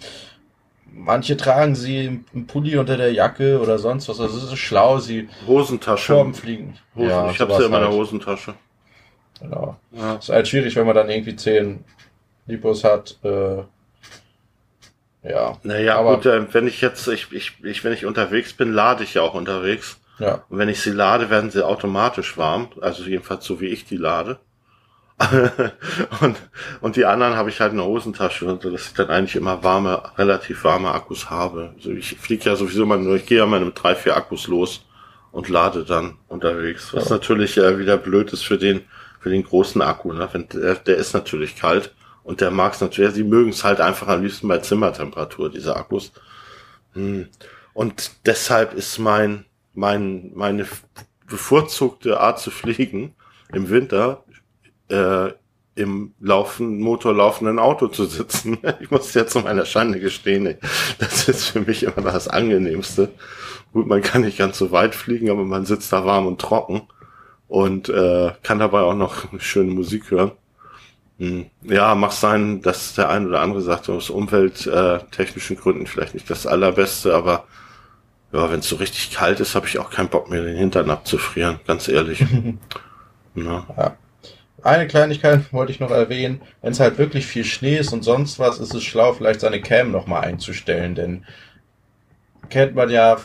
manche 0.93 1.37
tragen 1.37 1.75
sie 1.75 2.23
im 2.33 2.47
Pulli 2.47 2.77
unter 2.77 2.97
der 2.97 3.13
Jacke 3.13 3.61
oder 3.61 3.79
sonst 3.79 4.09
was, 4.09 4.21
also 4.21 4.37
es 4.39 4.45
ist 4.45 4.59
schlau, 4.59 4.99
sie 4.99 5.29
Hosentasche. 5.47 6.13
vorm 6.15 6.35
Fliegen. 6.35 6.79
Hosen, 6.95 7.09
ja, 7.09 7.31
ich 7.31 7.41
habe 7.41 7.55
sie 7.57 7.65
in 7.65 7.71
meiner 7.71 7.87
halt. 7.87 7.97
Hosentasche. 7.97 8.55
Genau. 9.41 9.77
Ja. 9.93 10.17
Ist 10.17 10.31
halt 10.31 10.49
schwierig, 10.49 10.75
wenn 10.77 10.87
man 10.87 10.97
dann 10.97 11.11
irgendwie 11.11 11.37
zehn 11.37 11.85
Lipos 12.47 12.83
hat, 12.83 13.19
äh, 13.23 13.63
ja. 15.23 15.59
Naja, 15.63 15.99
aber 15.99 16.17
gut, 16.17 16.27
äh, 16.27 16.53
wenn 16.55 16.67
ich 16.67 16.81
jetzt, 16.81 17.07
ich, 17.09 17.33
ich, 17.33 17.53
ich, 17.63 17.85
wenn 17.85 17.93
ich 17.93 18.07
unterwegs 18.07 18.53
bin, 18.53 18.73
lade 18.73 19.05
ich 19.05 19.15
ja 19.15 19.23
auch 19.23 19.35
unterwegs. 19.35 19.99
Ja. 20.19 20.45
Und 20.49 20.59
wenn 20.59 20.69
ich 20.69 20.81
sie 20.81 20.91
lade, 20.91 21.31
werden 21.31 21.51
sie 21.51 21.65
automatisch 21.65 22.37
warm. 22.37 22.69
Also 22.81 23.05
jedenfalls 23.05 23.45
so 23.45 23.61
wie 23.61 23.67
ich 23.67 23.85
die 23.85 23.97
lade. 23.97 24.39
und, 26.21 26.37
und 26.81 26.97
die 26.97 27.05
anderen 27.05 27.35
habe 27.35 27.51
ich 27.51 27.61
halt 27.61 27.73
in 27.73 27.79
der 27.79 27.87
Hosentasche, 27.87 28.57
dass 28.57 28.87
ich 28.87 28.95
dann 28.95 29.09
eigentlich 29.09 29.35
immer 29.35 29.65
warme, 29.65 30.01
relativ 30.17 30.63
warme 30.63 30.93
Akkus 30.93 31.29
habe. 31.29 31.73
Also 31.77 31.91
ich 31.91 32.17
fliege 32.19 32.45
ja 32.45 32.57
sowieso 32.57 32.87
mal 32.87 32.99
nur, 32.99 33.17
ich 33.17 33.27
gehe 33.27 33.39
ja 33.39 33.47
mal 33.47 33.61
mit 33.61 33.83
drei, 33.83 33.97
vier 33.97 34.17
Akkus 34.17 34.47
los 34.47 34.87
und 35.33 35.49
lade 35.49 35.85
dann 35.85 36.19
unterwegs. 36.29 36.95
Was 36.95 37.09
ja. 37.09 37.17
natürlich 37.17 37.57
äh, 37.59 37.79
wieder 37.79 37.97
blöd 37.97 38.33
ist 38.33 38.45
für 38.45 38.59
den, 38.59 38.83
für 39.21 39.31
den 39.31 39.43
großen 39.43 39.83
Akku, 39.83 40.13
ne? 40.13 40.29
Wenn, 40.31 40.49
der, 40.49 40.77
der 40.77 40.97
ist 40.97 41.15
natürlich 41.15 41.57
kalt 41.57 41.95
und 42.23 42.41
der 42.41 42.53
mag 42.53 42.75
es 42.75 42.81
natürlich, 42.81 43.15
sie 43.15 43.25
mögen 43.25 43.51
es 43.51 43.65
halt 43.65 43.81
einfach 43.81 44.07
am 44.07 44.23
liebsten 44.23 44.47
bei 44.47 44.59
Zimmertemperatur, 44.59 45.51
diese 45.51 45.75
Akkus. 45.75 46.13
Hm. 46.95 47.29
Und 47.75 48.13
deshalb 48.25 48.75
ist 48.75 48.99
mein, 48.99 49.47
mein, 49.75 50.31
meine 50.35 50.67
bevorzugte 51.27 52.21
Art 52.21 52.39
zu 52.39 52.51
fliegen 52.51 53.15
im 53.53 53.69
Winter 53.69 54.25
äh, 54.89 55.33
im 55.75 56.13
laufen, 56.19 56.81
motorlaufenden 56.81 57.59
Auto 57.59 57.89
zu 57.89 58.05
sitzen. 58.07 58.59
Ich 58.81 58.91
muss 58.91 59.15
jetzt 59.15 59.33
zu 59.33 59.41
meiner 59.41 59.65
Schande 59.65 60.01
gestehen, 60.01 60.57
das 60.99 61.29
ist 61.29 61.47
für 61.47 61.61
mich 61.61 61.85
immer 61.85 62.11
das 62.11 62.29
Angenehmste. 62.29 63.11
Gut, 63.73 63.87
man 63.87 64.03
kann 64.03 64.23
nicht 64.23 64.39
ganz 64.39 64.59
so 64.59 64.73
weit 64.73 64.95
fliegen, 64.95 65.31
aber 65.31 65.45
man 65.45 65.67
sitzt 65.67 65.93
da 65.93 66.05
warm 66.05 66.27
und 66.27 66.41
trocken 66.41 66.83
und 67.47 67.89
äh, 67.89 68.33
kann 68.43 68.59
dabei 68.59 68.81
auch 68.81 68.95
noch 68.95 69.27
schöne 69.41 69.71
Musik 69.71 70.11
hören. 70.11 70.33
Hm. 71.19 71.47
Ja, 71.63 71.95
mag 71.95 72.13
sein, 72.13 72.63
dass 72.63 72.95
der 72.95 73.09
ein 73.09 73.27
oder 73.27 73.41
andere 73.41 73.61
sagt, 73.61 73.89
aus 73.89 74.11
umwelttechnischen 74.11 75.57
Gründen 75.57 75.87
vielleicht 75.87 76.15
nicht 76.15 76.31
das 76.31 76.47
allerbeste, 76.47 77.15
aber 77.15 77.45
ja, 78.33 78.51
wenn 78.51 78.61
es 78.61 78.69
so 78.69 78.77
richtig 78.77 79.13
kalt 79.13 79.41
ist, 79.41 79.55
habe 79.55 79.67
ich 79.67 79.79
auch 79.79 79.91
keinen 79.91 80.11
Bock 80.11 80.31
mehr, 80.31 80.43
den 80.43 80.57
Hintern 80.57 80.91
abzufrieren, 80.91 81.61
ganz 81.67 81.89
ehrlich. 81.89 82.25
ja. 83.35 83.97
Ja. 84.59 84.65
Eine 84.71 84.87
Kleinigkeit 84.87 85.53
wollte 85.53 85.73
ich 85.73 85.81
noch 85.81 85.91
erwähnen. 85.91 86.41
Wenn 86.63 86.73
es 86.73 86.81
halt 86.81 86.99
wirklich 86.99 87.27
viel 87.27 87.45
Schnee 87.45 87.79
ist 87.79 87.93
und 87.93 88.05
sonst 88.05 88.39
was, 88.39 88.59
ist 88.59 88.75
es 88.75 88.85
schlau, 88.85 89.13
vielleicht 89.13 89.41
seine 89.41 89.61
Cam 89.61 89.91
nochmal 89.91 90.25
einzustellen, 90.25 90.95
denn 90.95 91.25
kennt 92.49 92.75
man 92.75 92.91
ja, 92.91 93.19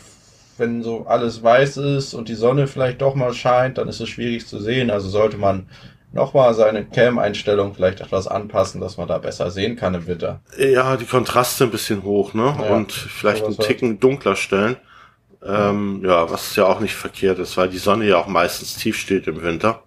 wenn 0.58 0.84
so 0.84 1.06
alles 1.08 1.42
weiß 1.42 1.78
ist 1.78 2.14
und 2.14 2.30
die 2.30 2.36
Sonne 2.36 2.68
vielleicht 2.68 3.02
doch 3.02 3.16
mal 3.16 3.34
scheint, 3.34 3.78
dann 3.78 3.88
ist 3.88 4.00
es 4.00 4.10
schwierig 4.10 4.48
zu 4.48 4.60
sehen. 4.60 4.92
Also 4.92 5.10
sollte 5.10 5.38
man 5.38 5.68
nochmal 6.12 6.54
seine 6.54 6.86
Cam-Einstellung 6.86 7.74
vielleicht 7.74 8.02
etwas 8.02 8.28
anpassen, 8.28 8.80
dass 8.80 8.98
man 8.98 9.08
da 9.08 9.18
besser 9.18 9.50
sehen 9.50 9.76
kann 9.76 9.96
im 9.96 10.06
Winter. 10.06 10.42
Ja, 10.58 10.96
die 10.96 11.06
Kontraste 11.06 11.64
ein 11.64 11.72
bisschen 11.72 12.04
hoch, 12.04 12.34
ne? 12.34 12.56
Ja, 12.60 12.76
und 12.76 12.92
vielleicht 12.92 13.44
einen 13.46 13.58
Ticken 13.58 14.00
dunkler 14.00 14.36
stellen. 14.36 14.78
Ähm, 15.44 16.02
ja, 16.06 16.30
was 16.30 16.56
ja 16.56 16.66
auch 16.66 16.80
nicht 16.80 16.96
verkehrt 16.96 17.40
ist, 17.40 17.58
weil 17.58 17.68
die 17.68 17.78
Sonne 17.78 18.06
ja 18.06 18.18
auch 18.18 18.28
meistens 18.28 18.76
tief 18.76 18.98
steht 18.98 19.28
im 19.28 19.42
Winter 19.42 19.82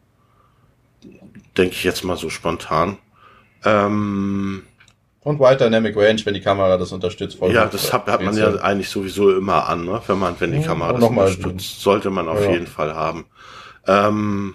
denke 1.56 1.74
ich 1.74 1.84
jetzt 1.84 2.04
mal 2.04 2.16
so 2.16 2.30
spontan. 2.30 2.98
Ähm, 3.64 4.62
und 5.20 5.40
Wide 5.40 5.56
Dynamic 5.56 5.96
Range, 5.96 6.20
wenn 6.24 6.34
die 6.34 6.40
Kamera 6.40 6.76
das 6.76 6.92
unterstützt. 6.92 7.38
Voll 7.38 7.52
ja, 7.52 7.66
das 7.66 7.92
hat, 7.92 8.06
hat 8.06 8.22
man 8.22 8.36
ja 8.36 8.54
eigentlich 8.56 8.88
sowieso 8.88 9.36
immer 9.36 9.68
an, 9.68 9.84
ne? 9.84 10.00
wenn 10.06 10.18
man, 10.18 10.36
wenn 10.38 10.52
die 10.52 10.62
Kamera 10.62 10.92
das 10.92 11.02
unterstützt, 11.02 11.80
sollte 11.80 12.10
man 12.10 12.28
auf 12.28 12.44
ja. 12.44 12.52
jeden 12.52 12.68
Fall 12.68 12.94
haben. 12.94 13.26
Ähm, 13.88 14.54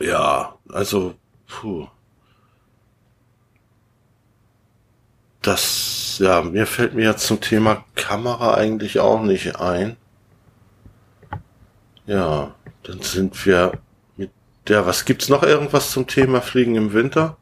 ja, 0.00 0.54
also, 0.70 1.14
puh. 1.46 1.86
Das, 5.42 6.18
ja, 6.18 6.42
mir 6.42 6.66
fällt 6.66 6.94
mir 6.94 7.04
jetzt 7.04 7.26
zum 7.26 7.40
Thema 7.40 7.84
Kamera 7.94 8.54
eigentlich 8.54 9.00
auch 9.00 9.22
nicht 9.22 9.56
ein. 9.60 9.96
Ja, 12.06 12.54
dann 12.84 13.02
sind 13.02 13.44
wir 13.44 13.72
ja, 14.68 14.86
was 14.86 15.04
gibt's 15.04 15.28
noch 15.28 15.42
irgendwas 15.42 15.90
zum 15.90 16.06
Thema 16.06 16.40
Fliegen 16.40 16.74
im 16.74 16.92
Winter? 16.92 17.36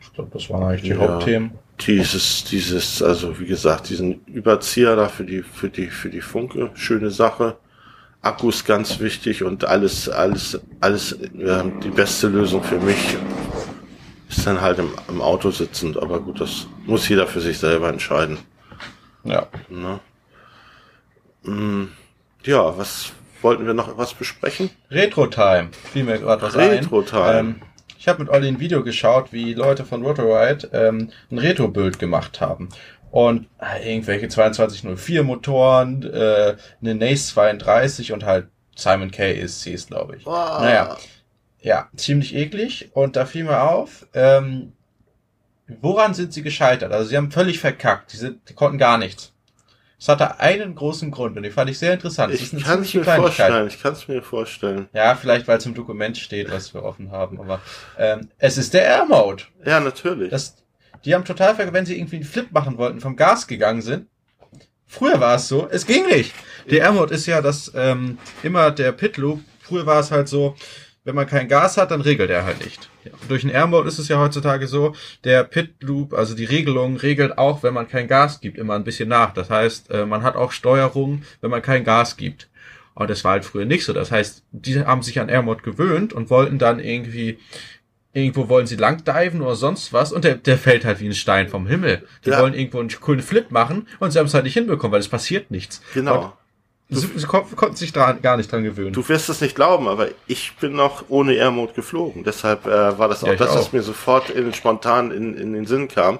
Ich 0.00 0.12
glaube, 0.12 0.30
das 0.32 0.50
waren 0.50 0.64
eigentlich 0.64 0.82
die 0.82 0.88
ja, 0.90 0.98
Hauptthemen. 0.98 1.52
Dieses, 1.80 2.44
dieses, 2.44 3.02
also 3.02 3.40
wie 3.40 3.46
gesagt, 3.46 3.88
diesen 3.88 4.24
Überzieher 4.26 4.94
da 4.94 5.08
für 5.08 5.24
die, 5.24 5.42
für 5.42 5.68
die, 5.68 5.88
für 5.88 6.10
die 6.10 6.20
Funke, 6.20 6.70
schöne 6.74 7.10
Sache. 7.10 7.56
Akkus 8.20 8.64
ganz 8.64 9.00
wichtig 9.00 9.42
und 9.42 9.64
alles, 9.64 10.08
alles, 10.08 10.60
alles, 10.80 11.18
ja, 11.34 11.64
die 11.64 11.90
beste 11.90 12.28
Lösung 12.28 12.62
für 12.62 12.78
mich 12.78 13.16
ist 14.28 14.46
dann 14.46 14.60
halt 14.60 14.78
im, 14.78 14.90
im 15.08 15.20
Auto 15.20 15.50
sitzend. 15.50 15.96
Aber 15.96 16.20
gut, 16.20 16.40
das 16.40 16.68
muss 16.86 17.08
jeder 17.08 17.26
für 17.26 17.40
sich 17.40 17.58
selber 17.58 17.88
entscheiden. 17.88 18.38
Ja. 19.24 19.48
Ne? 19.68 20.00
Ja, 22.44 22.76
was, 22.78 23.12
wollten 23.42 23.66
wir 23.66 23.74
noch 23.74 23.96
was 23.98 24.14
besprechen? 24.14 24.70
Retro-Time, 24.90 25.70
fiel 25.92 26.04
mir 26.04 26.18
gerade 26.18 26.42
was 26.42 26.54
Retro 26.54 26.70
ein. 26.70 26.78
Retro-Time. 26.78 27.38
Ähm, 27.38 27.62
ich 27.98 28.08
habe 28.08 28.22
mit 28.22 28.32
Olli 28.32 28.48
ein 28.48 28.58
Video 28.58 28.82
geschaut, 28.82 29.32
wie 29.32 29.54
Leute 29.54 29.84
von 29.84 30.04
Rotoride 30.04 30.68
ähm, 30.72 31.10
ein 31.30 31.38
Retro-Bild 31.38 31.98
gemacht 31.98 32.40
haben. 32.40 32.68
Und 33.12 33.46
äh, 33.60 33.92
irgendwelche 33.92 34.28
2204 34.28 35.22
Motoren, 35.22 36.02
äh, 36.02 36.56
eine 36.80 36.94
Nace 36.94 37.28
32 37.28 38.12
und 38.12 38.24
halt 38.24 38.48
Simon 38.74 39.10
K. 39.10 39.34
ESCs, 39.34 39.86
glaube 39.86 40.16
ich. 40.16 40.26
Wow. 40.26 40.60
Naja, 40.60 40.96
ja, 41.60 41.88
ziemlich 41.94 42.34
eklig. 42.34 42.90
Und 42.94 43.16
da 43.16 43.24
fiel 43.24 43.44
mir 43.44 43.62
auf, 43.62 44.06
ähm, 44.14 44.72
woran 45.80 46.14
sind 46.14 46.32
sie 46.32 46.42
gescheitert? 46.42 46.92
Also 46.92 47.08
sie 47.08 47.16
haben 47.16 47.30
völlig 47.30 47.60
verkackt. 47.60 48.12
Die, 48.12 48.16
sind, 48.16 48.48
die 48.48 48.54
konnten 48.54 48.78
gar 48.78 48.98
nichts. 48.98 49.31
Es 50.02 50.08
hatte 50.08 50.40
einen 50.40 50.74
großen 50.74 51.12
Grund 51.12 51.36
und 51.36 51.44
den 51.44 51.52
fand 51.52 51.70
ich 51.70 51.78
sehr 51.78 51.92
interessant. 51.92 52.34
Ich 52.34 52.50
kann 52.64 52.82
es 52.82 52.92
mir 52.92 53.04
vorstellen. 53.04 53.68
Ich 53.68 53.80
kann 53.80 53.92
es 53.92 54.08
mir 54.08 54.20
vorstellen. 54.20 54.88
Ja, 54.92 55.14
vielleicht 55.14 55.46
weil 55.46 55.58
es 55.58 55.66
im 55.66 55.74
Dokument 55.74 56.18
steht, 56.18 56.50
was 56.50 56.74
wir 56.74 56.82
offen 56.82 57.12
haben. 57.12 57.38
Aber 57.38 57.60
ähm, 57.96 58.28
es 58.38 58.58
ist 58.58 58.74
der 58.74 58.82
Air 58.82 59.04
Mode. 59.06 59.44
Ja, 59.64 59.78
natürlich. 59.78 60.28
Das, 60.28 60.56
die 61.04 61.14
haben 61.14 61.24
total 61.24 61.54
vergessen, 61.54 61.74
wenn 61.74 61.86
sie 61.86 61.96
irgendwie 61.96 62.16
einen 62.16 62.24
Flip 62.24 62.50
machen 62.50 62.78
wollten, 62.78 63.00
vom 63.00 63.14
Gas 63.14 63.46
gegangen 63.46 63.80
sind. 63.80 64.08
Früher 64.88 65.20
war 65.20 65.36
es 65.36 65.46
so, 65.46 65.68
es 65.70 65.86
ging 65.86 66.04
nicht. 66.06 66.34
Der 66.68 66.80
Air 66.80 66.92
Mode 66.94 67.14
ist 67.14 67.26
ja 67.26 67.40
das 67.40 67.70
ähm, 67.76 68.18
immer 68.42 68.72
der 68.72 68.90
Pit 68.90 69.18
Loop. 69.18 69.40
Früher 69.60 69.86
war 69.86 70.00
es 70.00 70.10
halt 70.10 70.26
so, 70.26 70.56
wenn 71.04 71.14
man 71.14 71.26
kein 71.26 71.48
Gas 71.48 71.76
hat, 71.76 71.90
dann 71.90 72.00
regelt 72.00 72.30
er 72.30 72.44
halt 72.44 72.64
nicht. 72.64 72.88
Ja. 73.04 73.10
Durch 73.28 73.42
den 73.42 73.50
Air 73.50 73.66
Mode 73.66 73.88
ist 73.88 73.98
es 73.98 74.08
ja 74.08 74.18
heutzutage 74.18 74.68
so, 74.68 74.94
der 75.24 75.44
Pit 75.44 75.82
Loop, 75.82 76.14
also 76.14 76.34
die 76.34 76.44
Regelung, 76.44 76.96
regelt 76.96 77.38
auch, 77.38 77.62
wenn 77.62 77.74
man 77.74 77.88
kein 77.88 78.06
Gas 78.06 78.40
gibt, 78.40 78.58
immer 78.58 78.74
ein 78.74 78.84
bisschen 78.84 79.08
nach. 79.08 79.32
Das 79.34 79.50
heißt, 79.50 79.90
äh, 79.90 80.06
man 80.06 80.22
hat 80.22 80.36
auch 80.36 80.52
Steuerung, 80.52 81.22
wenn 81.40 81.50
man 81.50 81.62
kein 81.62 81.84
Gas 81.84 82.16
gibt. 82.16 82.48
Und 82.94 83.10
das 83.10 83.24
war 83.24 83.32
halt 83.32 83.44
früher 83.44 83.64
nicht 83.64 83.84
so. 83.84 83.92
Das 83.92 84.12
heißt, 84.12 84.44
die 84.52 84.84
haben 84.84 85.02
sich 85.02 85.18
an 85.18 85.28
Air 85.28 85.42
Mode 85.42 85.62
gewöhnt 85.62 86.12
und 86.12 86.30
wollten 86.30 86.58
dann 86.58 86.78
irgendwie 86.78 87.38
irgendwo 88.14 88.48
wollen 88.48 88.66
sie 88.66 88.76
langdiven 88.76 89.40
oder 89.40 89.54
sonst 89.54 89.94
was 89.94 90.12
und 90.12 90.24
der, 90.24 90.34
der 90.34 90.58
fällt 90.58 90.84
halt 90.84 91.00
wie 91.00 91.06
ein 91.06 91.14
Stein 91.14 91.48
vom 91.48 91.66
Himmel. 91.66 92.06
Die 92.26 92.30
ja. 92.30 92.40
wollen 92.40 92.52
irgendwo 92.52 92.78
einen 92.78 92.90
coolen 92.90 93.22
Flip 93.22 93.50
machen 93.50 93.88
und 94.00 94.10
sie 94.10 94.18
haben 94.18 94.26
es 94.26 94.34
halt 94.34 94.44
nicht 94.44 94.52
hinbekommen, 94.54 94.92
weil 94.92 95.00
es 95.00 95.08
passiert 95.08 95.50
nichts. 95.50 95.80
Genau. 95.94 96.26
Und 96.26 96.32
Sie, 96.94 97.18
sie 97.18 97.26
konnten 97.26 97.76
sich 97.76 97.92
dran, 97.92 98.20
gar 98.20 98.36
nicht 98.36 98.52
dran 98.52 98.62
gewöhnen. 98.62 98.92
Du 98.92 99.08
wirst 99.08 99.28
es 99.28 99.40
nicht 99.40 99.54
glauben, 99.54 99.88
aber 99.88 100.08
ich 100.26 100.54
bin 100.60 100.74
noch 100.74 101.04
ohne 101.08 101.34
Air 101.34 101.50
Mode 101.50 101.72
geflogen. 101.72 102.22
Deshalb 102.22 102.66
äh, 102.66 102.98
war 102.98 103.08
das 103.08 103.24
auch 103.24 103.28
ja, 103.28 103.36
das, 103.36 103.54
was 103.54 103.72
mir 103.72 103.82
sofort 103.82 104.30
in, 104.30 104.52
spontan 104.52 105.10
in, 105.10 105.34
in 105.34 105.52
den 105.54 105.66
Sinn 105.66 105.88
kam. 105.88 106.18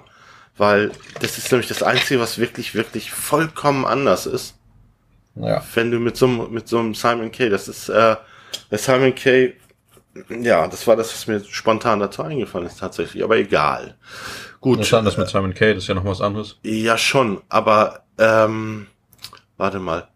Weil 0.56 0.92
das 1.20 1.38
ist 1.38 1.50
nämlich 1.50 1.68
das 1.68 1.82
Einzige, 1.82 2.20
was 2.20 2.38
wirklich, 2.38 2.74
wirklich 2.74 3.11
vollkommen 3.11 3.85
anders 3.85 4.26
ist. 4.26 4.54
Ja. 5.35 5.62
Wenn 5.74 5.90
du 5.90 5.98
mit 5.98 6.16
so, 6.16 6.26
mit 6.26 6.68
so 6.68 6.78
einem 6.78 6.94
Simon 6.94 7.32
Kay, 7.32 7.48
das 7.48 7.68
ist, 7.68 7.88
äh, 7.88 8.16
der 8.70 8.78
Simon 8.78 9.14
Kay, 9.14 9.54
ja, 10.28 10.66
das 10.68 10.87
war 10.87 10.96
das, 10.96 11.12
was 11.12 11.26
mir 11.26 11.42
spontan 11.44 12.00
dazu 12.00 12.22
eingefallen 12.22 12.66
ist 12.66 12.80
tatsächlich, 12.80 13.24
aber 13.24 13.37
egal. 13.37 13.96
Gut. 14.61 14.78
Was 14.78 14.87
ist 14.87 14.94
anders 14.94 15.16
mit 15.16 15.28
Simon 15.28 15.54
Kay? 15.54 15.74
Das 15.74 15.85
ist 15.85 15.88
ja 15.88 15.94
noch 15.94 16.04
was 16.04 16.20
anderes. 16.20 16.58
Ja, 16.62 16.98
schon, 16.98 17.40
aber, 17.48 18.02
ähm, 18.18 18.87
warte 19.56 19.78
mal. 19.78 20.08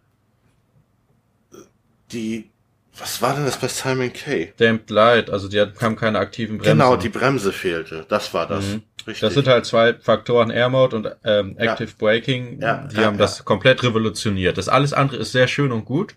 Die, 2.13 2.51
was 2.99 3.21
war 3.21 3.35
denn 3.35 3.45
das 3.45 3.59
bei 3.59 3.69
Simon 3.69 4.13
Kay? 4.13 4.53
Damped 4.57 4.91
Light, 4.91 5.31
also 5.31 5.49
die 5.49 5.61
haben 5.61 5.97
keine 5.97 6.19
aktiven 6.19 6.59
Bremsen. 6.59 6.79
Genau, 6.79 6.97
die 6.97 7.09
Bremse 7.09 7.53
fehlte. 7.53 8.07
Das 8.09 8.33
war 8.33 8.47
das. 8.47 8.65
Mhm. 8.65 8.83
Richtig. 9.07 9.21
Das 9.21 9.35
sind 9.35 9.47
halt 9.47 9.67
zwei 9.67 9.95
Faktoren, 9.95 10.51
Air 10.51 10.69
Mode 10.69 10.97
und 10.97 11.17
ähm, 11.25 11.57
Active 11.59 11.91
ja. 11.91 11.95
Braking. 11.97 12.61
Ja, 12.61 12.89
die 12.91 12.97
ja, 12.97 13.05
haben 13.05 13.19
das 13.19 13.45
komplett 13.45 13.83
revolutioniert. 13.85 14.59
Das 14.59 14.69
alles 14.69 14.93
andere 14.93 15.19
ist 15.19 15.33
sehr 15.33 15.47
schön 15.47 15.71
und 15.71 15.85
gut. 15.85 16.17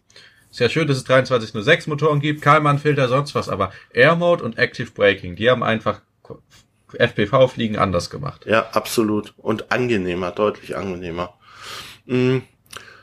Sehr 0.51 0.69
schön, 0.69 0.87
dass 0.87 0.97
es 0.97 1.03
2306 1.03 1.85
Motoren 1.85 2.19
gibt, 2.19 2.41
Kalman-Filter, 2.41 3.07
sonst 3.07 3.35
was, 3.35 3.49
aber 3.49 3.71
Air 3.93 4.15
Mode 4.15 4.43
und 4.43 4.57
Active 4.57 4.89
Braking, 4.89 5.35
die 5.35 5.47
haben 5.47 5.61
einfach 5.61 6.01
FPV-Fliegen 6.93 7.77
anders 7.77 8.09
gemacht. 8.09 8.47
Ja, 8.47 8.69
absolut. 8.71 9.35
Und 9.37 9.71
angenehmer, 9.71 10.31
deutlich 10.31 10.75
angenehmer. 10.75 11.35
Mhm. 12.05 12.43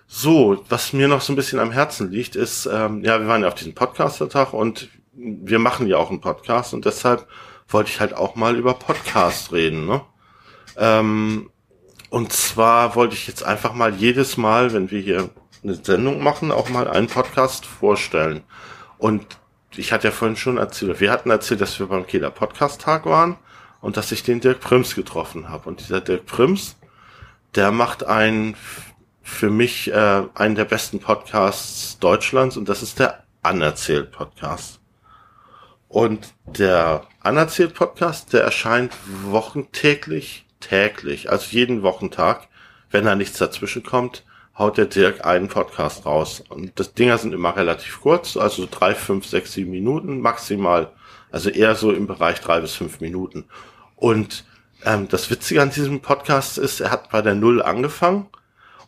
So, 0.09 0.65
was 0.69 0.93
mir 0.93 1.09
noch 1.09 1.21
so 1.21 1.33
ein 1.33 1.37
bisschen 1.37 1.59
am 1.59 1.73
Herzen 1.73 2.11
liegt, 2.11 2.37
ist, 2.37 2.67
ähm, 2.67 3.03
ja, 3.05 3.21
wir 3.21 3.27
waren 3.27 3.43
ja 3.43 3.49
auf 3.49 3.55
diesem 3.55 3.75
Podcaster-Tag 3.75 4.53
und 4.53 4.89
wir 5.13 5.59
machen 5.59 5.87
ja 5.89 5.97
auch 5.97 6.11
einen 6.11 6.21
Podcast 6.21 6.75
und 6.75 6.85
deshalb 6.85 7.27
wollte 7.69 7.91
ich 7.91 8.01
halt 8.01 8.15
auch 8.15 8.37
mal 8.37 8.57
über 8.57 8.75
Podcast 8.75 9.53
reden. 9.53 9.87
Ne? 9.87 10.03
Ähm, 10.77 11.51
und 12.11 12.33
zwar 12.33 12.95
wollte 12.95 13.15
ich 13.15 13.27
jetzt 13.27 13.43
einfach 13.43 13.75
mal 13.75 13.95
jedes 13.95 14.37
Mal, 14.37 14.73
wenn 14.73 14.91
wir 14.91 15.01
hier 15.01 15.31
eine 15.65 15.75
Sendung 15.75 16.23
machen, 16.23 16.53
auch 16.53 16.69
mal 16.69 16.87
einen 16.87 17.09
Podcast 17.09 17.67
vorstellen. 17.67 18.45
Und 18.99 19.27
ich 19.75 19.93
hatte 19.93 20.09
ja 20.09 20.13
vorhin 20.13 20.37
schon 20.37 20.59
erzählt, 20.59 21.01
wir 21.01 21.11
hatten 21.11 21.31
erzählt, 21.31 21.61
dass 21.61 21.79
wir 21.81 21.87
beim 21.87 22.07
Kieler 22.07 22.31
Podcast 22.31 22.81
Tag 22.81 23.07
waren 23.07 23.37
und 23.81 23.97
dass 23.97 24.13
ich 24.13 24.23
den 24.23 24.41
Dirk 24.41 24.61
Prims 24.61 24.95
getroffen 24.95 25.49
habe. 25.49 25.69
Und 25.69 25.81
dieser 25.81 26.01
Dirk 26.01 26.27
Prims, 26.27 26.77
der 27.57 27.73
macht 27.73 28.07
einen 28.07 28.55
für 29.27 29.51
mich 29.51 29.93
äh, 29.93 30.23
einen 30.35 30.55
der 30.55 30.65
besten 30.65 31.01
Podcasts 31.01 31.99
Deutschlands 31.99 32.57
und 32.57 32.69
das 32.69 32.81
ist 32.83 33.01
der 33.01 33.25
Anerzählt 33.43 34.13
Podcast. 34.13 34.79
Und 35.89 36.33
der 36.47 37.03
Anerzählt 37.21 37.75
Podcast, 37.75 38.33
der 38.33 38.45
erscheint 38.45 38.97
wochentäglich, 39.25 40.47
täglich, 40.61 41.29
also 41.29 41.49
jeden 41.51 41.83
Wochentag. 41.83 42.47
Wenn 42.91 43.05
da 43.05 43.17
nichts 43.17 43.37
dazwischen 43.37 43.83
kommt, 43.83 44.25
haut 44.57 44.79
der 44.79 44.87
Dirk 44.87 45.27
einen 45.27 45.49
Podcast 45.49 46.07
raus. 46.07 46.45
Und 46.49 46.79
das 46.79 46.95
Dinger 46.95 47.19
sind 47.19 47.35
immer 47.35 47.57
relativ 47.57 48.01
kurz, 48.01 48.37
also 48.37 48.69
drei, 48.71 48.95
fünf, 48.95 49.27
sechs, 49.27 49.53
sieben 49.53 49.73
Minuten 49.73 50.21
maximal. 50.21 50.93
Also 51.33 51.51
eher 51.51 51.75
so 51.75 51.91
im 51.91 52.07
Bereich 52.07 52.41
drei 52.41 52.61
bis 52.61 52.75
fünf 52.75 53.01
Minuten. 53.01 53.45
Und 53.97 54.45
ähm, 54.85 55.09
das 55.09 55.31
Witzige 55.31 55.63
an 55.63 55.71
diesem 55.71 56.01
Podcast 56.01 56.59
ist, 56.59 56.79
er 56.79 56.93
hat 56.93 57.11
bei 57.11 57.23
der 57.23 57.35
Null 57.35 57.61
angefangen 57.61 58.29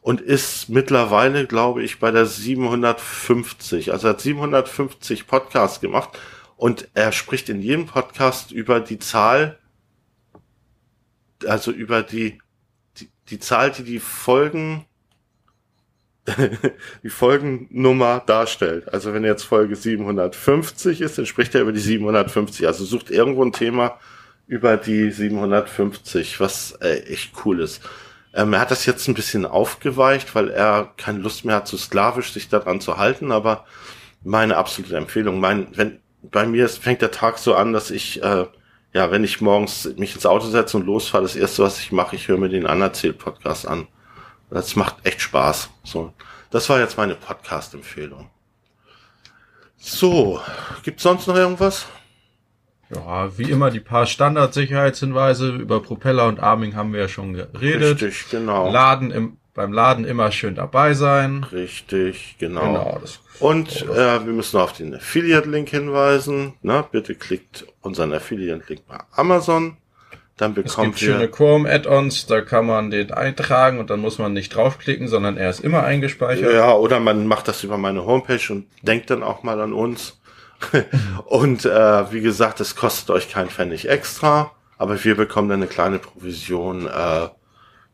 und 0.00 0.20
ist 0.20 0.68
mittlerweile, 0.68 1.46
glaube 1.46 1.82
ich, 1.82 1.98
bei 1.98 2.10
der 2.10 2.26
750. 2.26 3.92
Also 3.92 4.08
er 4.08 4.10
hat 4.14 4.20
750 4.20 5.26
Podcasts 5.26 5.80
gemacht 5.80 6.18
und 6.56 6.88
er 6.94 7.12
spricht 7.12 7.48
in 7.48 7.62
jedem 7.62 7.86
Podcast 7.86 8.52
über 8.52 8.80
die 8.80 8.98
Zahl, 8.98 9.58
also 11.46 11.70
über 11.70 12.02
die, 12.02 12.40
die, 12.96 13.08
die 13.28 13.38
Zahl, 13.38 13.70
die 13.70 13.84
die 13.84 14.00
Folgen, 14.00 14.86
die 17.02 17.10
Folgennummer 17.10 18.22
darstellt. 18.26 18.92
Also 18.92 19.14
wenn 19.14 19.24
jetzt 19.24 19.44
Folge 19.44 19.76
750 19.76 21.00
ist, 21.00 21.18
dann 21.18 21.26
spricht 21.26 21.54
er 21.54 21.62
über 21.62 21.72
die 21.72 21.80
750. 21.80 22.66
Also 22.66 22.84
sucht 22.84 23.10
irgendwo 23.10 23.44
ein 23.44 23.52
Thema 23.52 23.98
über 24.46 24.76
die 24.76 25.10
750, 25.10 26.40
was 26.40 26.72
äh, 26.80 27.00
echt 27.04 27.32
cool 27.44 27.60
ist. 27.60 27.82
Ähm, 28.34 28.52
er 28.52 28.60
hat 28.60 28.70
das 28.70 28.86
jetzt 28.86 29.08
ein 29.08 29.14
bisschen 29.14 29.46
aufgeweicht, 29.46 30.34
weil 30.34 30.50
er 30.50 30.92
keine 30.96 31.18
Lust 31.18 31.44
mehr 31.44 31.56
hat, 31.56 31.68
so 31.68 31.76
sklavisch 31.76 32.32
sich 32.32 32.48
daran 32.48 32.80
zu 32.80 32.96
halten, 32.96 33.32
aber 33.32 33.64
meine 34.22 34.56
absolute 34.56 34.96
Empfehlung, 34.96 35.40
mein, 35.40 35.68
wenn, 35.76 36.00
bei 36.22 36.46
mir 36.46 36.64
ist, 36.64 36.78
fängt 36.78 37.02
der 37.02 37.10
Tag 37.10 37.38
so 37.38 37.54
an, 37.54 37.72
dass 37.72 37.90
ich, 37.90 38.22
äh, 38.22 38.46
ja, 38.92 39.10
wenn 39.10 39.24
ich 39.24 39.40
morgens 39.40 39.88
mich 39.96 40.14
ins 40.14 40.26
Auto 40.26 40.46
setze 40.46 40.76
und 40.76 40.86
losfahre, 40.86 41.22
das 41.22 41.36
erste, 41.36 41.62
was 41.62 41.80
ich 41.80 41.92
mache, 41.92 42.16
ich 42.16 42.28
höre 42.28 42.38
mir 42.38 42.48
den 42.48 42.66
Anerzählt-Podcast 42.66 43.66
an. 43.66 43.86
Das 44.50 44.76
macht 44.76 44.96
echt 45.04 45.20
Spaß. 45.20 45.70
So, 45.84 46.12
das 46.50 46.68
war 46.68 46.80
jetzt 46.80 46.96
meine 46.96 47.14
Podcast-Empfehlung. 47.14 48.30
So, 49.76 50.40
gibt's 50.82 51.02
sonst 51.02 51.26
noch 51.26 51.36
irgendwas? 51.36 51.86
Ja, 52.94 53.36
wie 53.36 53.50
immer 53.50 53.70
die 53.70 53.80
paar 53.80 54.06
Standardsicherheitshinweise 54.06 55.50
über 55.50 55.82
Propeller 55.82 56.26
und 56.26 56.40
Arming 56.40 56.74
haben 56.74 56.92
wir 56.92 57.00
ja 57.00 57.08
schon 57.08 57.34
geredet. 57.34 58.00
Richtig, 58.02 58.30
genau. 58.30 58.70
Laden 58.70 59.10
im, 59.10 59.36
beim 59.54 59.72
Laden 59.72 60.04
immer 60.04 60.32
schön 60.32 60.54
dabei 60.54 60.94
sein. 60.94 61.44
Richtig, 61.44 62.36
genau. 62.38 62.60
genau 62.62 63.00
und 63.40 63.82
äh, 63.82 64.24
wir 64.26 64.32
müssen 64.32 64.58
auf 64.58 64.72
den 64.72 64.94
Affiliate-Link 64.94 65.68
hinweisen. 65.68 66.54
Na, 66.62 66.82
bitte 66.82 67.14
klickt 67.14 67.66
unseren 67.80 68.12
Affiliate-Link 68.12 68.82
bei 68.88 68.98
Amazon. 69.12 69.76
Dann 70.36 70.54
bekommt 70.54 70.94
es 70.94 71.00
gibt 71.00 71.00
schöne 71.00 71.28
Chrome-Add-ons, 71.28 72.26
da 72.26 72.40
kann 72.40 72.66
man 72.66 72.92
den 72.92 73.10
eintragen 73.10 73.80
und 73.80 73.90
dann 73.90 74.00
muss 74.00 74.18
man 74.18 74.32
nicht 74.32 74.54
draufklicken, 74.54 75.08
sondern 75.08 75.36
er 75.36 75.50
ist 75.50 75.60
immer 75.60 75.82
eingespeichert. 75.82 76.52
Ja, 76.52 76.74
oder 76.74 77.00
man 77.00 77.26
macht 77.26 77.48
das 77.48 77.64
über 77.64 77.76
meine 77.76 78.06
Homepage 78.06 78.52
und 78.52 78.66
denkt 78.82 79.10
dann 79.10 79.24
auch 79.24 79.42
mal 79.42 79.60
an 79.60 79.72
uns. 79.72 80.17
und 81.26 81.64
äh, 81.64 82.12
wie 82.12 82.20
gesagt, 82.20 82.60
es 82.60 82.76
kostet 82.76 83.10
euch 83.10 83.30
kein 83.30 83.48
Pfennig 83.48 83.88
extra, 83.88 84.52
aber 84.76 85.02
wir 85.02 85.16
bekommen 85.16 85.48
dann 85.48 85.60
eine 85.60 85.68
kleine 85.68 85.98
Provision 85.98 86.86
äh, 86.86 87.28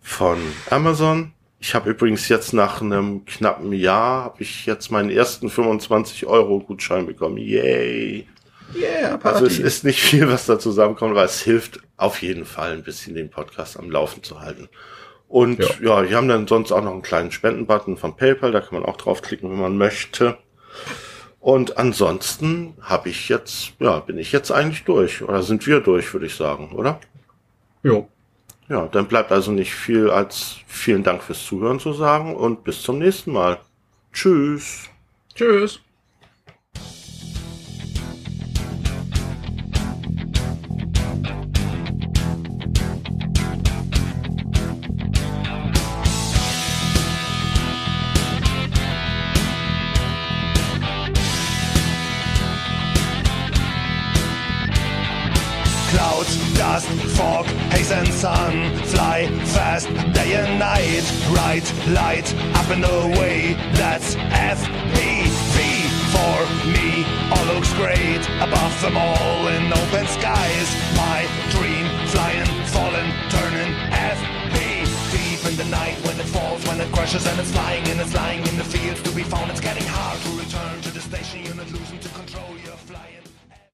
von 0.00 0.38
Amazon. 0.70 1.33
Ich 1.61 1.74
habe 1.74 1.90
übrigens 1.90 2.29
jetzt 2.29 2.53
nach 2.53 2.83
einem 2.83 3.24
knappen 3.24 3.72
Jahr, 3.72 4.24
habe 4.24 4.42
ich 4.42 4.66
jetzt 4.66 4.90
meinen 4.90 5.11
ersten 5.11 5.48
25 5.48 6.27
Euro 6.27 6.61
Gutschein 6.61 7.07
bekommen. 7.07 7.38
Yay! 7.38 8.27
Yeah, 8.74 9.16
Party. 9.16 9.44
Also 9.44 9.46
es 9.46 9.59
ist 9.59 9.85
nicht 9.85 10.00
viel, 10.00 10.29
was 10.29 10.46
da 10.46 10.59
zusammenkommt, 10.59 11.12
aber 11.12 11.24
es 11.24 11.40
hilft 11.40 11.81
auf 11.96 12.22
jeden 12.22 12.44
Fall 12.44 12.72
ein 12.72 12.83
bisschen 12.83 13.14
den 13.14 13.31
Podcast 13.31 13.79
am 13.79 13.90
Laufen 13.90 14.22
zu 14.22 14.40
halten. 14.40 14.68
Und 15.29 15.59
ja, 15.59 15.68
ja 15.81 16.09
wir 16.09 16.16
haben 16.16 16.29
dann 16.29 16.46
sonst 16.46 16.72
auch 16.72 16.83
noch 16.83 16.92
einen 16.92 17.03
kleinen 17.03 17.31
Spendenbutton 17.31 17.96
von 17.96 18.16
PayPal, 18.16 18.53
da 18.53 18.61
kann 18.61 18.79
man 18.79 18.85
auch 18.85 18.96
draufklicken, 18.96 19.50
wenn 19.50 19.61
man 19.61 19.77
möchte. 19.79 20.38
Und 21.45 21.77
ansonsten 21.77 22.73
habe 22.81 23.11
ich 23.11 23.29
jetzt, 23.29 23.75
ja, 23.79 23.99
bin 24.01 24.17
ich 24.17 24.33
jetzt 24.33 24.51
eigentlich 24.51 24.85
durch. 24.85 25.21
Oder 25.21 25.43
sind 25.43 25.67
wir 25.67 25.81
durch, 25.81 26.11
würde 26.15 26.25
ich 26.25 26.35
sagen, 26.35 26.73
oder? 26.73 26.99
Jo. 27.83 28.09
Ja, 28.71 28.87
dann 28.87 29.09
bleibt 29.09 29.31
also 29.31 29.53
nicht 29.53 29.75
viel 29.75 30.09
als 30.09 30.57
vielen 30.67 31.03
Dank 31.03 31.23
fürs 31.23 31.45
Zuhören 31.45 31.79
zu 31.81 31.93
sagen 31.93 32.35
und 32.35 32.65
bis 32.65 32.81
zum 32.81 32.99
nächsten 32.99 33.33
Mal. 33.33 33.59
Tschüss. 34.11 34.89
Tschüss. 35.35 35.81